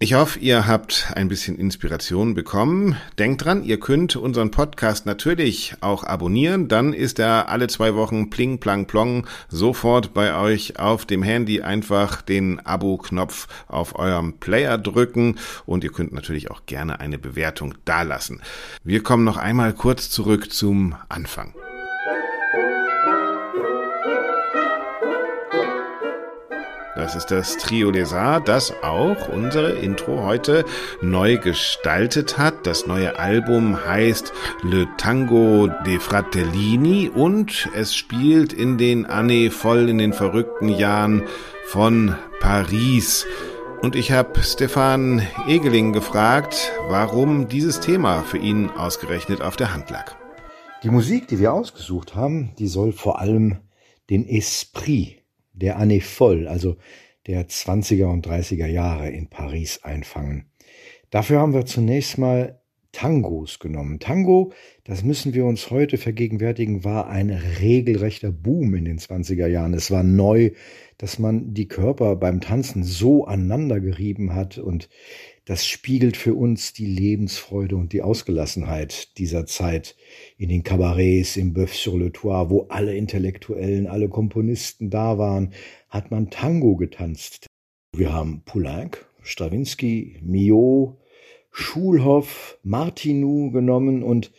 [0.00, 2.96] Ich hoffe, ihr habt ein bisschen Inspiration bekommen.
[3.20, 6.66] Denkt dran, ihr könnt unseren Podcast natürlich auch abonnieren.
[6.66, 11.62] Dann ist er alle zwei Wochen pling, plang, plong sofort bei euch auf dem Handy.
[11.62, 17.74] Einfach den Abo-Knopf auf eurem Player drücken und ihr könnt natürlich auch gerne eine Bewertung
[17.84, 18.42] dalassen.
[18.82, 21.54] Wir kommen noch einmal kurz zurück zum Anfang.
[26.96, 30.64] Das ist das Trio Lesar, das auch unsere Intro heute
[31.02, 32.66] neu gestaltet hat.
[32.66, 34.32] Das neue Album heißt
[34.62, 41.22] Le Tango de Fratellini und es spielt in den Anne voll in den verrückten Jahren
[41.66, 43.26] von Paris.
[43.82, 49.90] Und ich habe Stefan Egeling gefragt, warum dieses Thema für ihn ausgerechnet auf der Hand
[49.90, 50.16] lag.
[50.82, 53.58] Die Musik, die wir ausgesucht haben, die soll vor allem
[54.08, 55.15] den Esprit
[55.56, 56.76] der Année Voll, also
[57.26, 60.46] der 20er und 30er Jahre in Paris einfangen.
[61.10, 62.60] Dafür haben wir zunächst mal
[62.92, 63.98] Tangos genommen.
[63.98, 64.52] Tango,
[64.84, 69.74] das müssen wir uns heute vergegenwärtigen, war ein regelrechter Boom in den 20er Jahren.
[69.74, 70.52] Es war neu,
[70.96, 74.88] dass man die Körper beim Tanzen so aneinander gerieben hat und
[75.46, 79.96] das spiegelt für uns die Lebensfreude und die Ausgelassenheit dieser Zeit
[80.36, 85.52] in den Kabarets, im Bœuf sur le Toit, wo alle Intellektuellen, alle Komponisten da waren,
[85.88, 87.46] hat man Tango getanzt.
[87.96, 90.98] Wir haben Poulenc, Stravinsky, Mio,
[91.52, 94.32] Schulhoff, Martinou genommen und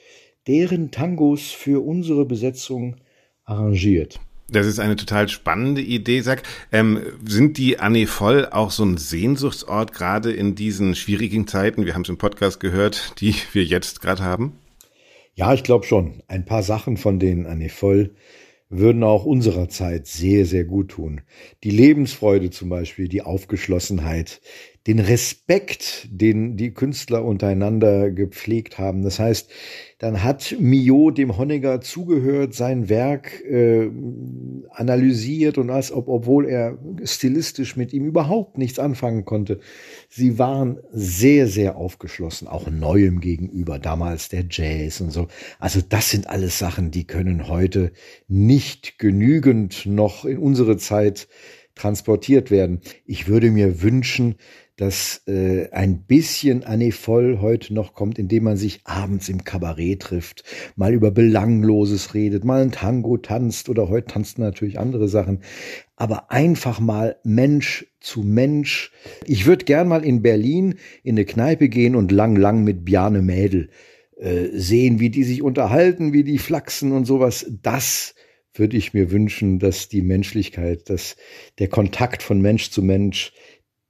[0.45, 2.97] deren Tangos für unsere Besetzung
[3.45, 4.19] arrangiert.
[4.49, 6.21] Das ist eine total spannende Idee.
[6.21, 11.85] Sag, ähm, sind die Anne voll auch so ein Sehnsuchtsort gerade in diesen schwierigen Zeiten?
[11.85, 14.57] Wir haben es im Podcast gehört, die wir jetzt gerade haben.
[15.35, 16.23] Ja, ich glaube schon.
[16.27, 18.15] Ein paar Sachen von denen Anne voll
[18.69, 21.21] würden auch unserer Zeit sehr, sehr gut tun.
[21.63, 24.41] Die Lebensfreude zum Beispiel, die Aufgeschlossenheit,
[24.87, 29.03] den Respekt, den die Künstler untereinander gepflegt haben.
[29.03, 29.51] Das heißt,
[29.99, 33.89] dann hat Mio dem Honegger zugehört, sein Werk äh,
[34.69, 39.59] analysiert und als ob, obwohl er stilistisch mit ihm überhaupt nichts anfangen konnte,
[40.07, 45.27] sie waren sehr, sehr aufgeschlossen, auch Neuem gegenüber, damals der Jazz und so.
[45.59, 47.91] Also das sind alles Sachen, die können heute
[48.29, 51.27] nicht genügend noch in unsere Zeit
[51.75, 52.81] transportiert werden.
[53.05, 54.35] Ich würde mir wünschen,
[54.77, 60.03] dass äh, ein bisschen Anne voll heute noch kommt, indem man sich abends im Kabarett
[60.03, 60.43] trifft,
[60.75, 65.41] mal über Belangloses redet, mal ein Tango tanzt oder heute tanzen natürlich andere Sachen,
[65.95, 68.91] aber einfach mal Mensch zu Mensch.
[69.25, 73.23] Ich würde gern mal in Berlin in eine Kneipe gehen und lang, lang mit Bjarne
[73.23, 73.69] Mädel
[74.15, 77.51] äh, sehen, wie die sich unterhalten, wie die flachsen und sowas.
[77.63, 78.13] Das
[78.53, 81.15] würde ich mir wünschen, dass die Menschlichkeit, dass
[81.59, 83.33] der Kontakt von Mensch zu Mensch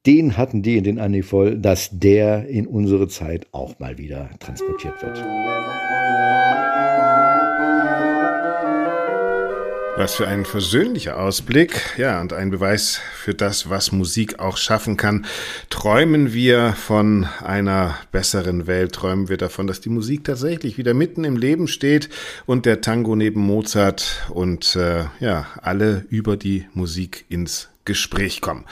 [0.08, 4.30] den hatten die in den Anni voll, dass der in unsere Zeit auch mal wieder
[4.40, 5.18] transportiert wird.
[9.98, 14.96] Was für ein versöhnlicher Ausblick, ja, und ein Beweis für das, was Musik auch schaffen
[14.96, 15.26] kann.
[15.72, 21.24] Träumen wir von einer besseren Welt, träumen wir davon, dass die Musik tatsächlich wieder mitten
[21.24, 22.10] im Leben steht
[22.46, 28.66] und der Tango neben Mozart und äh, ja, alle über die Musik ins Gespräch kommen.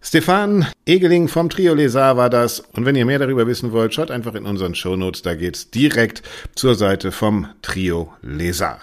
[0.00, 2.60] Stefan Egeling vom Trio Lesar war das.
[2.60, 5.22] Und wenn ihr mehr darüber wissen wollt, schaut einfach in unseren Shownotes.
[5.22, 6.22] Da geht's direkt
[6.54, 8.80] zur Seite vom Trio Lesar.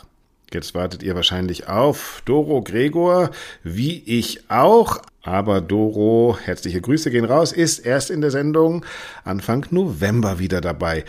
[0.53, 3.31] Jetzt wartet ihr wahrscheinlich auf Doro Gregor,
[3.63, 5.01] wie ich auch.
[5.23, 8.85] Aber Doro, herzliche Grüße gehen raus, ist erst in der Sendung
[9.23, 11.05] Anfang November wieder dabei.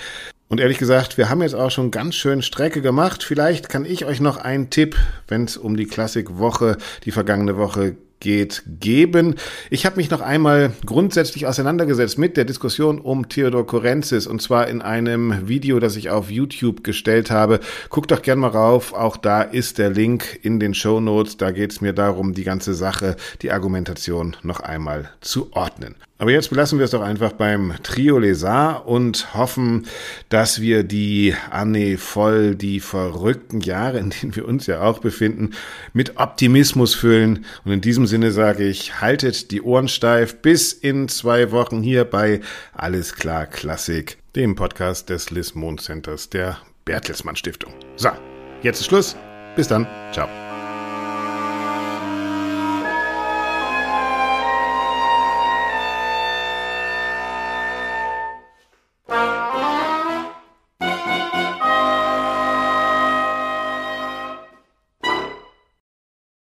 [0.49, 3.25] Und ehrlich gesagt, wir haben jetzt auch schon ganz schön Strecke gemacht.
[3.25, 4.97] Vielleicht kann ich euch noch einen Tipp,
[5.27, 9.35] wenn es um die Klassikwoche, die vergangene Woche geht, geben.
[9.71, 14.69] Ich habe mich noch einmal grundsätzlich auseinandergesetzt mit der Diskussion um Theodor Korenzis und zwar
[14.69, 17.61] in einem Video, das ich auf YouTube gestellt habe.
[17.91, 21.37] Guckt doch gern mal rauf, auch da ist der Link in den Show Notes.
[21.37, 25.97] Da geht es mir darum, die ganze Sache, die Argumentation noch einmal zu ordnen.
[26.19, 29.87] Aber jetzt belassen wir es doch einfach beim Trio Lesar und hoffen,
[30.31, 35.51] dass wir die Anne voll die verrückten Jahre, in denen wir uns ja auch befinden,
[35.93, 37.45] mit Optimismus füllen.
[37.65, 42.05] Und in diesem Sinne sage ich, haltet die Ohren steif bis in zwei Wochen hier
[42.05, 42.41] bei
[42.73, 47.75] Alles klar Klassik, dem Podcast des Liz Mond Centers der Bertelsmann Stiftung.
[47.97, 48.09] So,
[48.63, 49.17] jetzt ist Schluss.
[49.55, 49.87] Bis dann.
[50.13, 50.46] Ciao.